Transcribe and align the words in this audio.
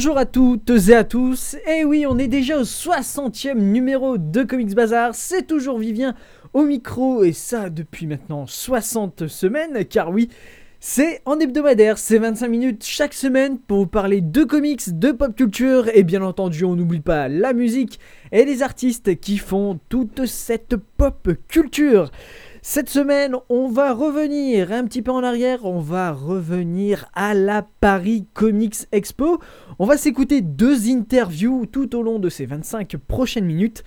Bonjour 0.00 0.16
à 0.16 0.24
toutes 0.24 0.70
et 0.88 0.94
à 0.94 1.04
tous, 1.04 1.56
et 1.68 1.84
oui 1.84 2.06
on 2.08 2.16
est 2.16 2.26
déjà 2.26 2.58
au 2.58 2.62
60e 2.62 3.58
numéro 3.58 4.16
de 4.16 4.44
Comics 4.44 4.74
Bazar, 4.74 5.14
c'est 5.14 5.46
toujours 5.46 5.78
Vivien 5.78 6.14
au 6.54 6.62
micro 6.62 7.22
et 7.22 7.34
ça 7.34 7.68
depuis 7.68 8.06
maintenant 8.06 8.46
60 8.46 9.26
semaines 9.26 9.84
car 9.84 10.10
oui 10.10 10.30
c'est 10.78 11.20
en 11.26 11.38
hebdomadaire, 11.38 11.98
c'est 11.98 12.16
25 12.16 12.48
minutes 12.48 12.82
chaque 12.86 13.12
semaine 13.12 13.58
pour 13.58 13.80
vous 13.80 13.86
parler 13.86 14.22
de 14.22 14.42
comics, 14.44 14.98
de 14.98 15.12
pop 15.12 15.36
culture 15.36 15.90
et 15.92 16.02
bien 16.02 16.22
entendu 16.22 16.64
on 16.64 16.76
n'oublie 16.76 17.00
pas 17.00 17.28
la 17.28 17.52
musique 17.52 18.00
et 18.32 18.46
les 18.46 18.62
artistes 18.62 19.20
qui 19.20 19.36
font 19.36 19.80
toute 19.90 20.24
cette 20.24 20.76
pop 20.76 21.28
culture. 21.46 22.10
Cette 22.62 22.90
semaine, 22.90 23.36
on 23.48 23.68
va 23.68 23.94
revenir 23.94 24.70
un 24.70 24.84
petit 24.84 25.00
peu 25.00 25.10
en 25.10 25.24
arrière, 25.24 25.64
on 25.64 25.80
va 25.80 26.12
revenir 26.12 27.06
à 27.14 27.32
la 27.32 27.66
Paris 27.80 28.26
Comics 28.34 28.86
Expo. 28.92 29.40
On 29.78 29.86
va 29.86 29.96
s'écouter 29.96 30.42
deux 30.42 30.90
interviews 30.90 31.64
tout 31.64 31.96
au 31.96 32.02
long 32.02 32.18
de 32.18 32.28
ces 32.28 32.44
25 32.44 32.98
prochaines 32.98 33.46
minutes. 33.46 33.82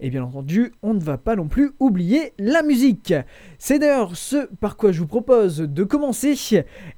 Et 0.00 0.10
bien 0.10 0.22
entendu, 0.22 0.72
on 0.82 0.92
ne 0.92 1.00
va 1.00 1.16
pas 1.16 1.36
non 1.36 1.48
plus 1.48 1.70
oublier 1.80 2.34
la 2.38 2.62
musique. 2.62 3.14
C'est 3.58 3.78
d'ailleurs 3.78 4.14
ce 4.14 4.46
par 4.60 4.76
quoi 4.76 4.92
je 4.92 5.00
vous 5.00 5.06
propose 5.06 5.60
de 5.60 5.84
commencer. 5.84 6.34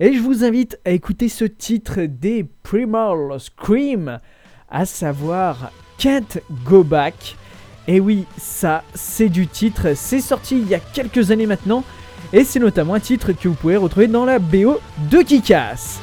Et 0.00 0.12
je 0.12 0.20
vous 0.20 0.42
invite 0.44 0.80
à 0.84 0.90
écouter 0.90 1.28
ce 1.28 1.44
titre 1.44 2.00
des 2.02 2.44
Primal 2.64 3.38
Scream, 3.38 4.18
à 4.68 4.84
savoir 4.84 5.70
Can't 5.96 6.40
Go 6.64 6.82
Back. 6.82 7.36
Et 7.88 8.00
oui, 8.00 8.26
ça, 8.38 8.84
c'est 8.94 9.28
du 9.28 9.46
titre. 9.46 9.94
C'est 9.94 10.20
sorti 10.20 10.58
il 10.58 10.68
y 10.68 10.74
a 10.74 10.80
quelques 10.80 11.30
années 11.30 11.46
maintenant. 11.46 11.84
Et 12.32 12.44
c'est 12.44 12.60
notamment 12.60 12.94
un 12.94 13.00
titre 13.00 13.32
que 13.32 13.48
vous 13.48 13.54
pouvez 13.54 13.76
retrouver 13.76 14.06
dans 14.06 14.24
la 14.24 14.38
BO 14.38 14.80
de 15.10 15.22
Kikas. 15.22 15.98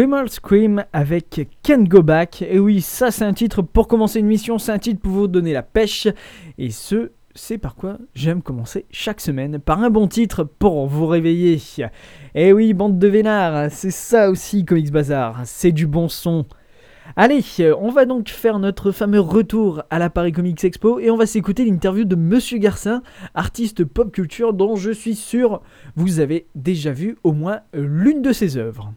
Primal 0.00 0.30
Scream 0.30 0.82
avec 0.94 1.46
Can't 1.62 1.84
Go 1.84 2.00
Back. 2.00 2.40
Et 2.40 2.58
oui, 2.58 2.80
ça 2.80 3.10
c'est 3.10 3.26
un 3.26 3.34
titre 3.34 3.60
pour 3.60 3.86
commencer 3.86 4.20
une 4.20 4.28
mission, 4.28 4.58
c'est 4.58 4.72
un 4.72 4.78
titre 4.78 4.98
pour 4.98 5.12
vous 5.12 5.28
donner 5.28 5.52
la 5.52 5.62
pêche. 5.62 6.08
Et 6.56 6.70
ce, 6.70 7.10
c'est 7.34 7.58
par 7.58 7.74
quoi 7.74 7.98
j'aime 8.14 8.40
commencer 8.40 8.86
chaque 8.90 9.20
semaine, 9.20 9.58
par 9.58 9.82
un 9.82 9.90
bon 9.90 10.08
titre 10.08 10.42
pour 10.42 10.86
vous 10.86 11.06
réveiller. 11.06 11.60
Et 12.34 12.54
oui, 12.54 12.72
bande 12.72 12.98
de 12.98 13.08
vénards, 13.08 13.70
c'est 13.70 13.90
ça 13.90 14.30
aussi 14.30 14.64
Comics 14.64 14.90
Bazar, 14.90 15.42
c'est 15.44 15.70
du 15.70 15.86
bon 15.86 16.08
son. 16.08 16.46
Allez, 17.14 17.44
on 17.78 17.90
va 17.90 18.06
donc 18.06 18.30
faire 18.30 18.58
notre 18.58 18.92
fameux 18.92 19.20
retour 19.20 19.82
à 19.90 19.98
la 19.98 20.08
Paris 20.08 20.32
Comics 20.32 20.64
Expo 20.64 20.98
et 20.98 21.10
on 21.10 21.18
va 21.18 21.26
s'écouter 21.26 21.66
l'interview 21.66 22.06
de 22.06 22.16
Monsieur 22.16 22.56
Garcin, 22.56 23.02
artiste 23.34 23.84
pop 23.84 24.10
culture 24.10 24.54
dont 24.54 24.76
je 24.76 24.92
suis 24.92 25.14
sûr 25.14 25.60
vous 25.94 26.20
avez 26.20 26.46
déjà 26.54 26.90
vu 26.90 27.18
au 27.22 27.32
moins 27.32 27.60
l'une 27.74 28.22
de 28.22 28.32
ses 28.32 28.56
œuvres. 28.56 28.94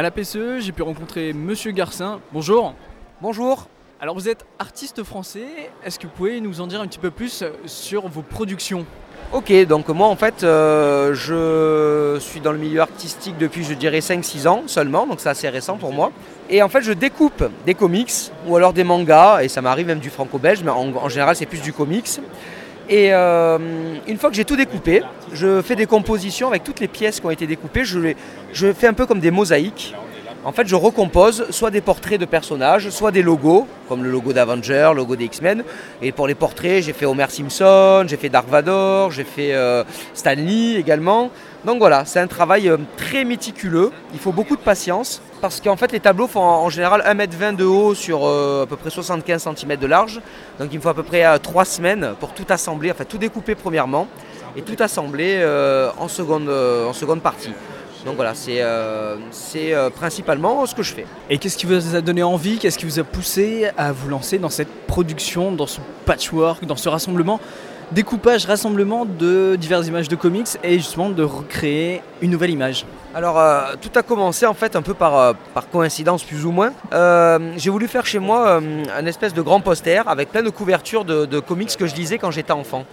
À 0.00 0.02
la 0.02 0.10
PCE, 0.10 0.60
j'ai 0.60 0.72
pu 0.72 0.80
rencontrer 0.80 1.34
Monsieur 1.34 1.72
Garcin. 1.72 2.20
Bonjour. 2.32 2.72
Bonjour. 3.20 3.66
Alors 4.00 4.14
vous 4.14 4.30
êtes 4.30 4.46
artiste 4.58 5.04
français, 5.04 5.44
est-ce 5.84 5.98
que 5.98 6.06
vous 6.06 6.12
pouvez 6.16 6.40
nous 6.40 6.62
en 6.62 6.66
dire 6.66 6.80
un 6.80 6.86
petit 6.86 6.98
peu 6.98 7.10
plus 7.10 7.44
sur 7.66 8.08
vos 8.08 8.22
productions? 8.22 8.86
Ok, 9.30 9.52
donc 9.66 9.88
moi 9.90 10.06
en 10.06 10.16
fait 10.16 10.42
euh, 10.42 11.12
je 11.12 12.18
suis 12.18 12.40
dans 12.40 12.52
le 12.52 12.56
milieu 12.56 12.80
artistique 12.80 13.36
depuis 13.36 13.62
je 13.62 13.74
dirais 13.74 13.98
5-6 13.98 14.48
ans 14.48 14.62
seulement, 14.68 15.06
donc 15.06 15.20
c'est 15.20 15.28
assez 15.28 15.50
récent 15.50 15.76
pour 15.76 15.92
moi. 15.92 16.12
Et 16.48 16.62
en 16.62 16.70
fait 16.70 16.80
je 16.80 16.92
découpe 16.92 17.44
des 17.66 17.74
comics 17.74 18.32
ou 18.48 18.56
alors 18.56 18.72
des 18.72 18.84
mangas, 18.84 19.42
et 19.42 19.48
ça 19.48 19.60
m'arrive 19.60 19.86
même 19.86 20.00
du 20.00 20.08
franco-belge, 20.08 20.62
mais 20.64 20.70
en, 20.70 20.96
en 20.96 21.10
général 21.10 21.36
c'est 21.36 21.44
plus 21.44 21.60
du 21.60 21.74
comics. 21.74 22.08
Et 22.90 23.14
euh, 23.14 23.56
une 24.08 24.18
fois 24.18 24.30
que 24.30 24.36
j'ai 24.36 24.44
tout 24.44 24.56
découpé, 24.56 25.02
je 25.32 25.62
fais 25.62 25.76
des 25.76 25.86
compositions 25.86 26.48
avec 26.48 26.64
toutes 26.64 26.80
les 26.80 26.88
pièces 26.88 27.20
qui 27.20 27.26
ont 27.26 27.30
été 27.30 27.46
découpées. 27.46 27.84
Je, 27.84 28.72
fais 28.72 28.88
un 28.88 28.92
peu 28.92 29.06
comme 29.06 29.20
des 29.20 29.30
mosaïques. 29.30 29.94
En 30.42 30.50
fait, 30.50 30.66
je 30.66 30.74
recompose 30.74 31.46
soit 31.50 31.70
des 31.70 31.82
portraits 31.82 32.18
de 32.18 32.24
personnages, 32.24 32.90
soit 32.90 33.12
des 33.12 33.22
logos, 33.22 33.68
comme 33.88 34.02
le 34.02 34.10
logo 34.10 34.32
d'Avenger, 34.32 34.88
le 34.90 34.96
logo 34.96 35.14
des 35.14 35.26
X-Men. 35.26 35.62
Et 36.02 36.10
pour 36.10 36.26
les 36.26 36.34
portraits, 36.34 36.82
j'ai 36.82 36.92
fait 36.92 37.06
Homer 37.06 37.26
Simpson, 37.28 38.04
j'ai 38.08 38.16
fait 38.16 38.28
Dark 38.30 38.48
Vador, 38.48 39.12
j'ai 39.12 39.24
fait 39.24 39.52
euh, 39.52 39.84
Stan 40.12 40.34
Lee 40.34 40.76
également. 40.76 41.30
Donc 41.64 41.78
voilà, 41.78 42.04
c'est 42.04 42.20
un 42.20 42.26
travail 42.26 42.68
euh, 42.68 42.78
très 42.96 43.24
méticuleux. 43.24 43.90
Il 44.12 44.18
faut 44.18 44.32
beaucoup 44.32 44.56
de 44.56 44.62
patience 44.62 45.20
parce 45.40 45.60
qu'en 45.60 45.76
fait, 45.76 45.92
les 45.92 46.00
tableaux 46.00 46.26
font 46.26 46.40
en 46.40 46.70
général 46.70 47.02
1m20 47.02 47.56
de 47.56 47.64
haut 47.64 47.94
sur 47.94 48.26
euh, 48.26 48.64
à 48.64 48.66
peu 48.66 48.76
près 48.76 48.90
75 48.90 49.48
cm 49.56 49.76
de 49.76 49.86
large. 49.86 50.20
Donc 50.58 50.68
il 50.72 50.76
me 50.76 50.82
faut 50.82 50.88
à 50.88 50.94
peu 50.94 51.02
près 51.02 51.38
3 51.38 51.64
semaines 51.64 52.14
pour 52.18 52.32
tout 52.32 52.46
assembler, 52.48 52.90
enfin 52.90 53.04
tout 53.04 53.18
découper 53.18 53.54
premièrement 53.54 54.08
et 54.56 54.62
tout 54.62 54.76
assembler 54.82 55.44
en, 55.98 56.08
seconde, 56.08 57.20
partie. 57.22 57.52
Donc 58.04 58.16
voilà, 58.16 58.34
c'est 58.34 58.62
euh, 58.62 59.16
euh, 59.56 59.90
principalement 59.90 60.64
ce 60.64 60.74
que 60.74 60.82
je 60.82 60.94
fais. 60.94 61.06
Et 61.28 61.36
qu'est-ce 61.36 61.58
qui 61.58 61.66
vous 61.66 61.94
a 61.94 62.00
donné 62.00 62.22
envie, 62.22 62.58
qu'est-ce 62.58 62.78
qui 62.78 62.86
vous 62.86 62.98
a 62.98 63.04
poussé 63.04 63.68
à 63.76 63.92
vous 63.92 64.08
lancer 64.08 64.38
dans 64.38 64.48
cette 64.48 64.70
production, 64.86 65.52
dans 65.52 65.66
ce 65.66 65.80
patchwork, 66.06 66.64
dans 66.64 66.76
ce 66.76 66.88
rassemblement? 66.88 67.40
Découpage, 67.92 68.46
rassemblement 68.46 69.04
de 69.04 69.56
diverses 69.56 69.86
images 69.86 70.08
de 70.08 70.16
comics 70.16 70.48
et 70.62 70.74
justement 70.74 71.10
de 71.10 71.22
recréer 71.22 72.02
une 72.20 72.30
nouvelle 72.30 72.50
image 72.50 72.86
Alors 73.14 73.38
euh, 73.38 73.74
tout 73.80 73.90
a 73.98 74.02
commencé 74.02 74.46
en 74.46 74.54
fait 74.54 74.76
un 74.76 74.82
peu 74.82 74.94
par, 74.94 75.34
par 75.54 75.68
coïncidence 75.68 76.22
plus 76.22 76.44
ou 76.44 76.52
moins. 76.52 76.72
J'ai 77.56 77.70
voulu 77.70 77.88
faire 77.88 78.06
chez 78.06 78.18
moi 78.18 78.60
un 78.96 79.06
espèce 79.06 79.34
de 79.34 79.42
grand 79.42 79.60
poster 79.60 80.02
avec 80.06 80.30
plein 80.30 80.42
de 80.42 80.50
couvertures 80.50 81.04
de, 81.04 81.40
comics 81.40 81.76
que 81.76 81.86
je 81.86 81.94
lisais 81.94 82.18
quand 82.18 82.30
j'étais 82.30 82.52
enfant. 82.52 82.84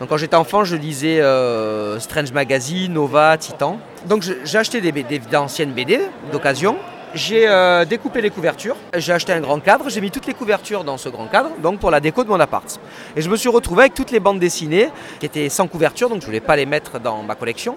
Donc 0.00 0.08
quand 0.08 0.16
j'étais 0.16 0.36
enfant, 0.36 0.64
je 0.64 0.76
lisais 0.76 1.20
euh, 1.20 2.00
Strange 2.00 2.32
Magazine, 2.32 2.92
Nova, 2.92 3.36
Titan. 3.38 3.78
Donc 4.06 4.22
j'ai 4.22 4.58
acheté 4.58 4.80
des, 4.80 4.92
d'anciennes 5.30 5.72
BD 5.72 6.00
d'occasion. 6.32 6.76
J'ai 7.14 7.46
euh, 7.46 7.84
découpé 7.84 8.20
les 8.20 8.30
couvertures, 8.30 8.76
j'ai 8.96 9.12
acheté 9.12 9.32
un 9.32 9.40
grand 9.40 9.60
cadre, 9.60 9.88
j'ai 9.88 10.00
mis 10.00 10.10
toutes 10.10 10.26
les 10.26 10.34
couvertures 10.34 10.82
dans 10.82 10.98
ce 10.98 11.08
grand 11.08 11.26
cadre, 11.28 11.50
donc 11.62 11.78
pour 11.78 11.92
la 11.92 12.00
déco 12.00 12.24
de 12.24 12.28
mon 12.28 12.40
appart. 12.40 12.80
Et 13.14 13.22
je 13.22 13.30
me 13.30 13.36
suis 13.36 13.48
retrouvé 13.48 13.82
avec 13.82 13.94
toutes 13.94 14.10
les 14.10 14.18
bandes 14.18 14.40
dessinées 14.40 14.88
qui 15.20 15.26
étaient 15.26 15.48
sans 15.48 15.68
couverture, 15.68 16.08
donc 16.08 16.20
je 16.20 16.24
ne 16.24 16.26
voulais 16.26 16.40
pas 16.40 16.56
les 16.56 16.66
mettre 16.66 16.98
dans 16.98 17.22
ma 17.22 17.36
collection. 17.36 17.76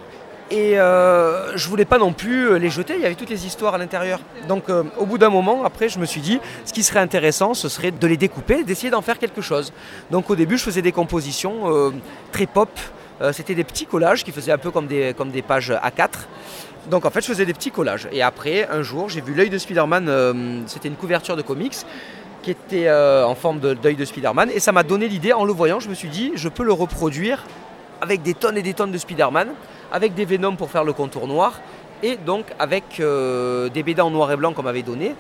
Et 0.50 0.80
euh, 0.80 1.57
je 1.57 1.68
voulais 1.68 1.86
pas 1.86 1.98
non 1.98 2.13
plus 2.13 2.50
euh, 2.50 2.57
les 2.57 2.69
jeter, 2.69 2.95
il 2.95 3.01
y 3.01 3.06
avait 3.06 3.16
toutes 3.16 3.30
les 3.30 3.45
histoires 3.45 3.75
à 3.75 3.78
l'intérieur. 3.78 4.19
Donc 4.48 4.69
euh, 4.69 4.84
au 4.98 5.06
bout 5.06 5.18
d'un 5.18 5.30
moment, 5.30 5.66
après, 5.66 5.89
je 5.89 6.00
me 6.00 6.06
suis 6.06 6.22
dit, 6.22 6.39
ce 6.63 6.72
qui 6.72 6.84
serait 6.84 7.00
intéressant, 7.00 7.54
ce 7.54 7.68
serait 7.68 7.92
de 7.92 8.07
les 8.07 8.16
découper, 8.16 8.63
d'essayer 8.63 8.89
d'en 8.89 9.01
faire 9.01 9.19
quelque 9.19 9.42
chose. 9.42 9.74
Donc 10.10 10.30
au 10.30 10.36
début, 10.36 10.57
je 10.57 10.63
faisais 10.63 10.81
des 10.81 10.94
compositions 10.94 11.92
très 12.31 12.45
pop. 12.45 12.69
C'était 13.31 13.56
des 13.56 13.63
petits 13.63 13.88
collages 13.88 14.24
qui 14.24 14.31
faisaient 14.31 14.51
un 14.51 14.57
peu 14.57 14.72
comme 14.72 14.88
des, 14.88 15.13
comme 15.18 15.31
des 15.31 15.42
pages 15.42 15.72
A4. 15.72 16.10
Donc 16.89 17.06
en 17.06 17.10
fait, 17.10 17.22
je 17.22 17.28
faisais 17.28 17.45
des 17.45 17.54
petits 17.54 17.72
collages. 17.72 18.07
Et 18.12 18.22
après, 18.22 18.68
un 18.69 18.81
jour, 18.81 19.10
j'ai 19.10 19.22
vu 19.22 19.34
l'œil 19.34 19.50
de 19.50 19.57
Spider-Man, 19.57 20.63
c'était 20.68 20.88
une 20.88 20.95
couverture 20.95 21.36
de 21.36 21.42
comics 21.42 21.75
qui 22.44 22.51
était 22.51 22.89
en 22.89 23.36
forme 23.36 23.60
d'œil 23.60 23.95
de, 23.95 24.00
de 24.00 24.06
Spider-Man. 24.06 24.50
Et 24.54 24.60
ça 24.60 24.72
m'a 24.72 24.84
donné 24.84 25.07
l'idée, 25.07 25.34
en 25.34 25.44
le 25.44 25.54
voyant, 25.54 25.80
je 25.80 25.89
me 25.89 25.94
suis 25.94 26.10
dit, 26.10 26.31
je 26.36 26.48
peux 26.48 26.63
le 26.63 26.74
reproduire 26.74 27.44
avec 28.01 28.22
des 28.22 28.34
tonnes 28.34 28.57
et 28.57 28.62
des 28.62 28.74
tonnes 28.74 28.92
de 28.92 28.98
Spider-Man 28.98 29.50
avec 29.92 30.13
des 30.13 30.25
Venom 30.25 30.56
pour 30.56 30.69
faire 30.69 30.84
le 30.84 30.94
contour 30.94 31.28
noir, 31.28 31.60
et 32.04 32.18
donc 32.18 32.45
avec 32.60 33.00
euh, 33.00 33.69
des 33.69 33.84
BD 33.84 34.01
en 34.01 34.12
noir 34.12 34.31
et 34.31 34.36
blanc 34.36 34.54
qu'on 34.54 34.63
m'avait 34.63 34.84
donné 34.84 35.16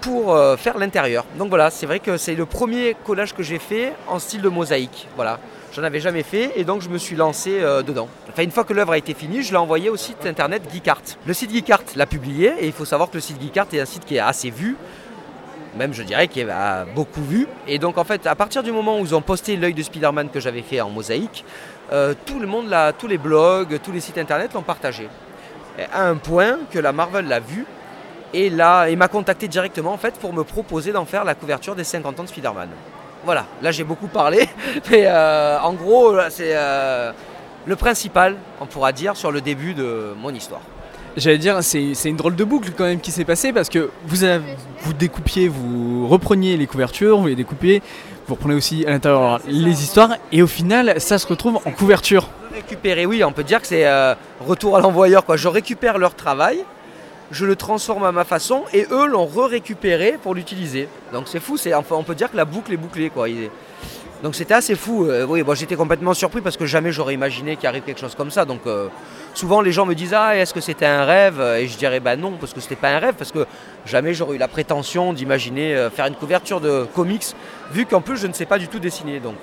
pour 0.00 0.34
euh, 0.34 0.56
faire 0.56 0.78
l'intérieur. 0.78 1.24
Donc 1.38 1.48
voilà, 1.48 1.70
c'est 1.70 1.86
vrai 1.86 2.00
que 2.00 2.16
c'est 2.16 2.34
le 2.34 2.46
premier 2.46 2.96
collage 3.04 3.34
que 3.34 3.42
j'ai 3.42 3.58
fait 3.58 3.92
en 4.08 4.18
style 4.18 4.42
de 4.42 4.48
mosaïque. 4.48 5.08
Voilà. 5.16 5.38
J'en 5.76 5.82
avais 5.82 6.00
jamais 6.00 6.22
fait 6.22 6.52
et 6.56 6.64
donc 6.64 6.80
je 6.80 6.88
me 6.88 6.96
suis 6.96 7.16
lancé 7.16 7.58
euh, 7.60 7.82
dedans. 7.82 8.08
Enfin, 8.30 8.44
une 8.44 8.50
fois 8.50 8.64
que 8.64 8.72
l'œuvre 8.72 8.92
a 8.92 8.98
été 8.98 9.12
finie, 9.12 9.42
je 9.42 9.50
l'ai 9.50 9.58
envoyé 9.58 9.90
au 9.90 9.96
site 9.96 10.24
internet 10.24 10.62
Geekart. 10.72 11.02
Le 11.26 11.34
site 11.34 11.52
Geekart 11.52 11.82
l'a 11.96 12.06
publié 12.06 12.54
et 12.60 12.66
il 12.66 12.72
faut 12.72 12.86
savoir 12.86 13.10
que 13.10 13.16
le 13.16 13.20
site 13.20 13.40
Geekart 13.42 13.66
est 13.74 13.80
un 13.80 13.84
site 13.84 14.06
qui 14.06 14.16
est 14.16 14.20
assez 14.20 14.48
vu, 14.48 14.76
même 15.76 15.92
je 15.92 16.02
dirais 16.02 16.28
qu'il 16.28 16.48
a 16.48 16.86
beaucoup 16.86 17.22
vu. 17.22 17.46
Et 17.68 17.78
donc 17.78 17.98
en 17.98 18.04
fait, 18.04 18.26
à 18.26 18.34
partir 18.34 18.62
du 18.62 18.72
moment 18.72 18.98
où 18.98 19.04
ils 19.04 19.14
ont 19.14 19.20
posté 19.20 19.56
l'œil 19.56 19.74
de 19.74 19.82
Spider-Man 19.82 20.30
que 20.30 20.40
j'avais 20.40 20.62
fait 20.62 20.80
en 20.80 20.88
mosaïque, 20.88 21.44
euh, 21.92 22.14
tout 22.24 22.38
le 22.40 22.46
monde, 22.46 22.74
tous 22.98 23.06
les 23.06 23.18
blogs, 23.18 23.78
tous 23.82 23.92
les 23.92 24.00
sites 24.00 24.16
internet 24.16 24.54
l'ont 24.54 24.62
partagé. 24.62 25.08
à 25.92 26.08
un 26.08 26.16
point 26.16 26.60
que 26.70 26.78
la 26.78 26.92
Marvel 26.92 27.28
l'a 27.28 27.40
vu 27.40 27.66
et, 28.32 28.50
là, 28.50 28.88
m'a 28.96 29.08
contacté 29.08 29.48
directement 29.48 29.92
en 29.92 29.98
fait 29.98 30.14
pour 30.14 30.32
me 30.32 30.44
proposer 30.44 30.92
d'en 30.92 31.04
faire 31.04 31.24
la 31.24 31.34
couverture 31.34 31.74
des 31.74 31.84
50 31.84 32.20
ans 32.20 32.22
de 32.24 32.28
Spider-Man. 32.28 32.68
Voilà, 33.24 33.46
là 33.60 33.72
j'ai 33.72 33.84
beaucoup 33.84 34.06
parlé, 34.06 34.48
mais 34.90 35.04
euh, 35.06 35.58
en 35.60 35.72
gros 35.72 36.14
c'est 36.30 36.52
euh, 36.54 37.12
le 37.66 37.76
principal, 37.76 38.36
on 38.60 38.66
pourra 38.66 38.92
dire, 38.92 39.16
sur 39.16 39.32
le 39.32 39.40
début 39.40 39.74
de 39.74 40.14
mon 40.20 40.30
histoire. 40.30 40.60
J'allais 41.16 41.38
dire, 41.38 41.58
c'est, 41.62 41.94
une 42.04 42.16
drôle 42.16 42.36
de 42.36 42.44
boucle 42.44 42.70
quand 42.76 42.84
même 42.84 43.00
qui 43.00 43.10
s'est 43.10 43.24
passée 43.24 43.52
parce 43.52 43.70
que 43.70 43.90
vous, 44.04 44.26
vous 44.82 44.92
découpiez, 44.92 45.48
vous 45.48 46.06
repreniez 46.08 46.58
les 46.58 46.66
couvertures, 46.66 47.18
vous 47.18 47.28
les 47.28 47.34
découpiez, 47.34 47.82
vous 48.28 48.34
reprenez 48.34 48.54
aussi 48.54 48.84
à 48.86 48.90
l'intérieur 48.90 49.40
les 49.48 49.82
histoires 49.82 50.16
et 50.30 50.42
au 50.42 50.46
final 50.46 51.00
ça 51.00 51.18
se 51.18 51.26
retrouve 51.26 51.56
en 51.64 51.70
couverture. 51.70 52.28
Récupérer, 52.52 53.06
oui, 53.06 53.24
on 53.24 53.32
peut 53.32 53.44
dire 53.44 53.60
que 53.62 53.66
c'est 53.66 53.86
euh, 53.86 54.14
retour 54.46 54.76
à 54.76 54.80
l'envoyeur. 54.80 55.24
Quoi. 55.24 55.36
Je 55.36 55.48
récupère 55.48 55.96
leur 55.98 56.14
travail, 56.14 56.64
je 57.30 57.44
le 57.44 57.56
transforme 57.56 58.04
à 58.04 58.12
ma 58.12 58.24
façon 58.24 58.62
et 58.72 58.86
eux 58.90 59.06
l'ont 59.06 59.26
re-récupéré 59.26 60.18
pour 60.22 60.34
l'utiliser. 60.34 60.88
Donc 61.12 61.24
c'est 61.26 61.40
fou, 61.40 61.56
c'est, 61.56 61.74
enfin, 61.74 61.96
on 61.96 62.02
peut 62.02 62.14
dire 62.14 62.30
que 62.30 62.36
la 62.36 62.44
boucle 62.44 62.72
est 62.72 62.76
bouclée. 62.76 63.10
Quoi. 63.10 63.28
Donc 64.22 64.34
c'était 64.34 64.54
assez 64.54 64.74
fou. 64.74 65.06
Euh, 65.06 65.26
oui, 65.26 65.42
j'étais 65.54 65.76
complètement 65.76 66.14
surpris 66.14 66.40
parce 66.40 66.56
que 66.56 66.66
jamais 66.66 66.90
j'aurais 66.90 67.14
imaginé 67.14 67.56
qu'il 67.56 67.68
arrive 67.68 67.82
quelque 67.82 68.00
chose 68.00 68.14
comme 68.14 68.30
ça. 68.30 68.44
Donc 68.44 68.60
euh, 68.66 68.88
souvent 69.34 69.60
les 69.60 69.72
gens 69.72 69.84
me 69.84 69.94
disent 69.94 70.14
ah 70.14 70.36
est-ce 70.36 70.54
que 70.54 70.60
c'était 70.60 70.86
un 70.86 71.04
rêve? 71.04 71.40
Et 71.58 71.66
je 71.66 71.76
dirais 71.76 72.00
bah 72.00 72.16
non 72.16 72.32
parce 72.40 72.52
que 72.52 72.60
c'était 72.60 72.76
pas 72.76 72.90
un 72.90 72.98
rêve 72.98 73.14
parce 73.14 73.30
que 73.30 73.46
jamais 73.84 74.14
j'aurais 74.14 74.36
eu 74.36 74.38
la 74.38 74.48
prétention 74.48 75.12
d'imaginer 75.12 75.74
euh, 75.74 75.90
faire 75.90 76.06
une 76.06 76.14
couverture 76.14 76.60
de 76.60 76.86
comics 76.94 77.34
vu 77.72 77.84
qu'en 77.84 78.00
plus 78.00 78.16
je 78.16 78.26
ne 78.26 78.32
sais 78.32 78.46
pas 78.46 78.58
du 78.58 78.68
tout 78.68 78.78
dessiner. 78.78 79.20
Donc 79.20 79.36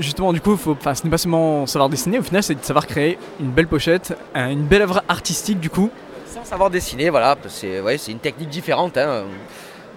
justement 0.00 0.32
du 0.32 0.40
coup 0.40 0.58
ce 0.58 0.70
n'est 1.04 1.10
pas 1.10 1.18
seulement 1.18 1.66
savoir 1.66 1.88
dessiner, 1.88 2.18
au 2.18 2.22
final 2.22 2.42
c'est 2.42 2.54
de 2.54 2.64
savoir 2.64 2.86
créer 2.86 3.18
une 3.38 3.50
belle 3.50 3.68
pochette, 3.68 4.16
une 4.34 4.64
belle 4.64 4.82
œuvre 4.82 5.02
artistique 5.08 5.60
du 5.60 5.70
coup. 5.70 5.90
Sans 6.32 6.44
savoir 6.44 6.70
dessiner, 6.70 7.10
voilà, 7.10 7.36
c'est 7.48 7.80
ouais, 7.80 7.96
une 7.96 8.20
technique 8.20 8.50
différente. 8.50 8.96
Hein. 8.96 9.24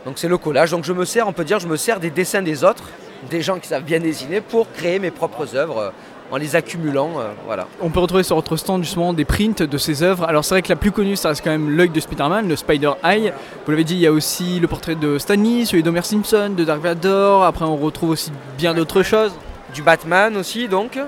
Donc 0.05 0.17
c'est 0.17 0.27
le 0.27 0.37
collage. 0.37 0.71
Donc 0.71 0.83
je 0.83 0.91
me 0.91 1.05
sers, 1.05 1.27
on 1.27 1.33
peut 1.33 1.43
dire, 1.45 1.59
je 1.59 1.67
me 1.67 1.77
sers 1.77 1.99
des 1.99 2.09
dessins 2.09 2.41
des 2.41 2.63
autres 2.63 2.85
des 3.29 3.41
gens 3.41 3.59
qui 3.59 3.67
savent 3.67 3.83
bien 3.83 3.99
dessiner 3.99 4.41
pour 4.41 4.71
créer 4.71 4.99
mes 4.99 5.11
propres 5.11 5.55
œuvres 5.55 5.77
euh, 5.77 5.89
en 6.31 6.37
les 6.37 6.55
accumulant. 6.55 7.11
Euh, 7.19 7.31
voilà. 7.45 7.67
On 7.81 7.89
peut 7.89 7.99
retrouver 7.99 8.23
sur 8.23 8.35
votre 8.35 8.55
stand 8.57 8.83
justement 8.83 9.13
des 9.13 9.25
prints 9.25 9.63
de 9.63 9.77
ces 9.77 10.03
œuvres. 10.03 10.25
Alors 10.25 10.43
c'est 10.43 10.55
vrai 10.55 10.61
que 10.61 10.69
la 10.69 10.75
plus 10.75 10.91
connue, 10.91 11.15
ça 11.15 11.29
reste 11.29 11.43
quand 11.43 11.51
même 11.51 11.69
l'œil 11.69 11.89
de 11.89 11.99
Spider-Man, 11.99 12.47
le 12.47 12.55
Spider 12.55 12.91
Eye. 13.03 13.31
Vous 13.65 13.71
l'avez 13.71 13.83
dit, 13.83 13.95
il 13.95 14.01
y 14.01 14.07
a 14.07 14.11
aussi 14.11 14.59
le 14.59 14.67
portrait 14.67 14.95
de 14.95 15.17
Stanley, 15.17 15.65
celui 15.65 15.83
d'Homer 15.83 16.03
Simpson, 16.03 16.51
de 16.55 16.63
Dark 16.63 16.81
Vador. 16.81 17.43
Après, 17.43 17.65
on 17.65 17.77
retrouve 17.77 18.11
aussi 18.11 18.31
bien 18.57 18.73
d'autres 18.73 19.03
choses. 19.03 19.31
Du 19.73 19.81
Batman 19.81 20.35
aussi, 20.37 20.67
donc. 20.67 20.99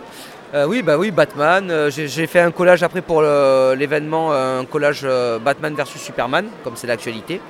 Euh, 0.56 0.66
oui, 0.66 0.82
bah 0.82 0.98
oui, 0.98 1.12
Batman. 1.12 1.90
J'ai 1.90 2.28
fait 2.28 2.40
un 2.40 2.52
collage 2.52 2.82
après 2.82 3.02
pour 3.02 3.22
l'événement, 3.22 4.32
un 4.32 4.64
collage 4.64 5.06
Batman 5.44 5.76
versus 5.76 6.02
Superman, 6.02 6.48
comme 6.64 6.78
c'est 6.78 6.88
l'actualité. 6.88 7.42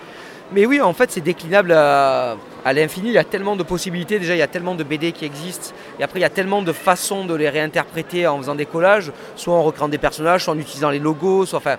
Mais 0.52 0.66
oui, 0.66 0.80
en 0.80 0.94
fait, 0.94 1.12
c'est 1.12 1.22
déclinable 1.22 1.72
à, 1.72 2.36
l'infini. 2.74 3.10
Il 3.10 3.14
y 3.14 3.18
a 3.18 3.24
tellement 3.24 3.56
de 3.56 3.64
possibilités. 3.64 4.20
Déjà, 4.20 4.36
il 4.36 4.40
y 4.40 4.44
a 4.44 4.48
tellement 4.48 4.76
de 4.76 4.84
BD 4.84 5.12
qui 5.12 5.26
existent. 5.26 5.76
Et 6.00 6.04
après, 6.04 6.20
il 6.20 6.22
y 6.22 6.26
a 6.26 6.30
tellement 6.30 6.62
de 6.62 6.72
façons 6.72 7.26
de 7.26 7.34
les 7.34 7.50
réinterpréter 7.50 8.28
en 8.28 8.38
faisant 8.38 8.56
des 8.56 8.66
collages, 8.66 9.12
soit 9.36 9.54
en 9.54 9.64
recréant 9.64 9.88
des 9.88 9.98
personnages, 9.98 10.44
soit 10.44 10.54
en 10.54 10.60
utilisant 10.60 10.90
les 10.90 11.00
logos. 11.00 11.46
Soit, 11.48 11.58
enfin, 11.58 11.78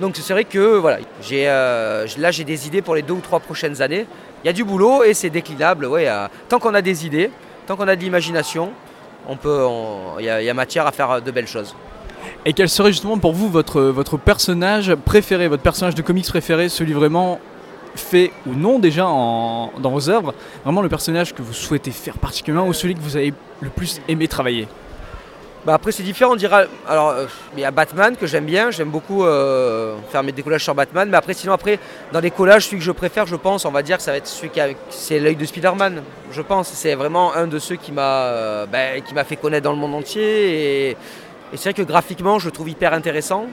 Donc 0.00 0.16
c'est 0.16 0.32
vrai 0.32 0.44
que 0.44 0.78
voilà, 0.78 0.98
j'ai, 1.20 1.48
euh, 1.48 2.06
là 2.18 2.30
j'ai 2.30 2.44
des 2.44 2.66
idées 2.66 2.82
pour 2.82 2.94
les 2.94 3.02
deux 3.02 3.14
ou 3.14 3.20
trois 3.20 3.40
prochaines 3.40 3.82
années. 3.82 4.06
Il 4.44 4.46
y 4.46 4.50
a 4.50 4.52
du 4.52 4.64
boulot 4.64 5.02
et 5.02 5.14
c'est 5.14 5.30
déclinable. 5.30 5.86
Ouais, 5.86 6.08
euh, 6.08 6.28
tant 6.48 6.58
qu'on 6.58 6.74
a 6.74 6.82
des 6.82 7.06
idées, 7.06 7.30
tant 7.66 7.76
qu'on 7.76 7.88
a 7.88 7.96
de 7.96 8.00
l'imagination, 8.00 8.72
on 9.28 9.36
peut, 9.36 9.64
il 10.18 10.24
y, 10.24 10.28
a- 10.28 10.54
matière 10.54 10.86
à 10.86 10.92
faire 10.92 11.20
de 11.20 11.30
belles 11.30 11.46
choses. 11.46 11.74
Et 12.44 12.52
quel 12.52 12.68
serait 12.68 12.92
justement 12.92 13.18
pour 13.18 13.32
vous 13.32 13.48
votre, 13.48 14.16
personnage 14.16 14.94
préféré, 14.94 15.48
votre 15.48 15.62
personnage 15.62 15.94
de 15.94 16.02
comics 16.02 16.26
préféré, 16.26 16.68
celui 16.68 16.92
vraiment 16.92 17.40
fait 17.94 18.30
ou 18.46 18.54
non 18.54 18.78
déjà 18.78 19.02
dans 19.02 19.70
vos 19.90 20.10
œuvres, 20.10 20.34
vraiment 20.64 20.82
le 20.82 20.88
personnage 20.88 21.34
que 21.34 21.42
vous 21.42 21.54
souhaitez 21.54 21.90
faire 21.90 22.18
particulièrement 22.18 22.68
ou 22.68 22.72
celui 22.72 22.94
que 22.94 23.00
vous 23.00 23.16
avez 23.16 23.32
le 23.60 23.70
plus 23.70 24.00
aimé 24.08 24.28
travailler? 24.28 24.68
Bah 25.66 25.74
après 25.74 25.90
c'est 25.90 26.04
différent, 26.04 26.34
on 26.34 26.36
dira. 26.36 26.62
Alors 26.86 27.08
euh, 27.08 27.26
il 27.56 27.60
y 27.60 27.64
a 27.64 27.72
Batman 27.72 28.14
que 28.14 28.24
j'aime 28.28 28.44
bien, 28.44 28.70
j'aime 28.70 28.90
beaucoup 28.90 29.24
euh, 29.24 29.96
faire 30.12 30.22
mes 30.22 30.30
décollages 30.30 30.62
sur 30.62 30.76
Batman, 30.76 31.08
mais 31.10 31.16
après 31.16 31.34
sinon 31.34 31.54
après 31.54 31.80
dans 32.12 32.20
les 32.20 32.30
collages 32.30 32.66
celui 32.66 32.78
que 32.78 32.84
je 32.84 32.92
préfère 32.92 33.26
je 33.26 33.34
pense 33.34 33.64
on 33.64 33.72
va 33.72 33.82
dire 33.82 33.96
que 33.96 34.04
ça 34.04 34.12
va 34.12 34.18
être 34.18 34.28
celui 34.28 34.50
qui 34.50 34.60
a 34.60 34.68
c'est 34.90 35.18
l'œil 35.18 35.34
de 35.34 35.44
Spider-Man, 35.44 36.04
je 36.30 36.40
pense. 36.40 36.68
C'est 36.68 36.94
vraiment 36.94 37.34
un 37.34 37.48
de 37.48 37.58
ceux 37.58 37.74
qui 37.74 37.90
m'a 37.90 38.26
euh, 38.26 38.66
bah, 38.66 39.00
qui 39.04 39.12
m'a 39.12 39.24
fait 39.24 39.34
connaître 39.34 39.64
dans 39.64 39.72
le 39.72 39.78
monde 39.78 39.96
entier 39.96 40.90
et, 40.90 40.96
c'est 41.54 41.70
vrai 41.70 41.74
que 41.74 41.82
graphiquement 41.82 42.38
je 42.38 42.46
le 42.46 42.52
trouve 42.52 42.68
hyper 42.68 42.92
intéressant. 42.92 43.46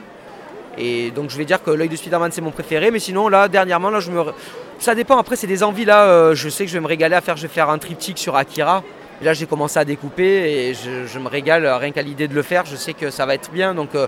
Et 0.78 1.10
donc 1.10 1.30
je 1.30 1.36
vais 1.36 1.44
dire 1.44 1.64
que 1.64 1.72
l'œil 1.72 1.88
de 1.88 1.96
Spider-Man 1.96 2.30
c'est 2.30 2.42
mon 2.42 2.52
préféré, 2.52 2.92
mais 2.92 3.00
sinon 3.00 3.28
là 3.28 3.48
dernièrement 3.48 3.90
là 3.90 3.98
je 3.98 4.12
me. 4.12 4.22
Ça 4.78 4.94
dépend, 4.94 5.18
après 5.18 5.34
c'est 5.34 5.48
des 5.48 5.64
envies 5.64 5.84
là, 5.84 6.32
je 6.32 6.48
sais 6.48 6.64
que 6.64 6.70
je 6.70 6.74
vais 6.74 6.80
me 6.80 6.86
régaler 6.86 7.16
à 7.16 7.20
faire, 7.20 7.36
je 7.36 7.42
vais 7.42 7.52
faire 7.52 7.70
un 7.70 7.78
triptyque 7.78 8.18
sur 8.18 8.36
Akira. 8.36 8.84
Là 9.22 9.32
j'ai 9.32 9.46
commencé 9.46 9.78
à 9.78 9.84
découper 9.84 10.68
et 10.68 10.74
je, 10.74 11.18
me 11.18 11.28
régale 11.28 11.66
rien 11.66 11.92
qu'à 11.92 12.02
l'idée 12.02 12.28
de 12.28 12.34
le 12.34 12.42
faire, 12.42 12.66
je 12.66 12.76
sais 12.76 12.92
que 12.92 13.10
ça 13.10 13.26
va 13.26 13.34
être 13.34 13.50
bien. 13.50 13.74
Donc 13.74 13.94
euh, 13.94 14.06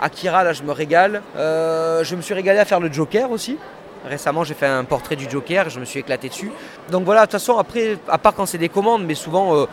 Akira 0.00 0.44
là 0.44 0.52
je 0.52 0.62
me 0.62 0.72
régale. 0.72 1.22
Euh, 1.36 2.04
je 2.04 2.16
me 2.16 2.22
suis 2.22 2.34
régalé 2.34 2.58
à 2.58 2.64
faire 2.64 2.80
le 2.80 2.92
Joker 2.92 3.30
aussi. 3.30 3.56
Récemment 4.04 4.44
j'ai 4.44 4.54
fait 4.54 4.66
un 4.66 4.84
portrait 4.84 5.16
du 5.16 5.28
Joker, 5.28 5.70
je 5.70 5.80
me 5.80 5.84
suis 5.84 6.00
éclaté 6.00 6.28
dessus. 6.28 6.50
Donc 6.90 7.04
voilà, 7.04 7.22
de 7.22 7.26
toute 7.26 7.32
façon 7.32 7.58
après, 7.58 7.98
à 8.08 8.18
part 8.18 8.34
quand 8.34 8.46
c'est 8.46 8.58
des 8.58 8.68
commandes, 8.68 9.04
mais 9.04 9.14
souvent 9.14 9.56
euh, 9.56 9.66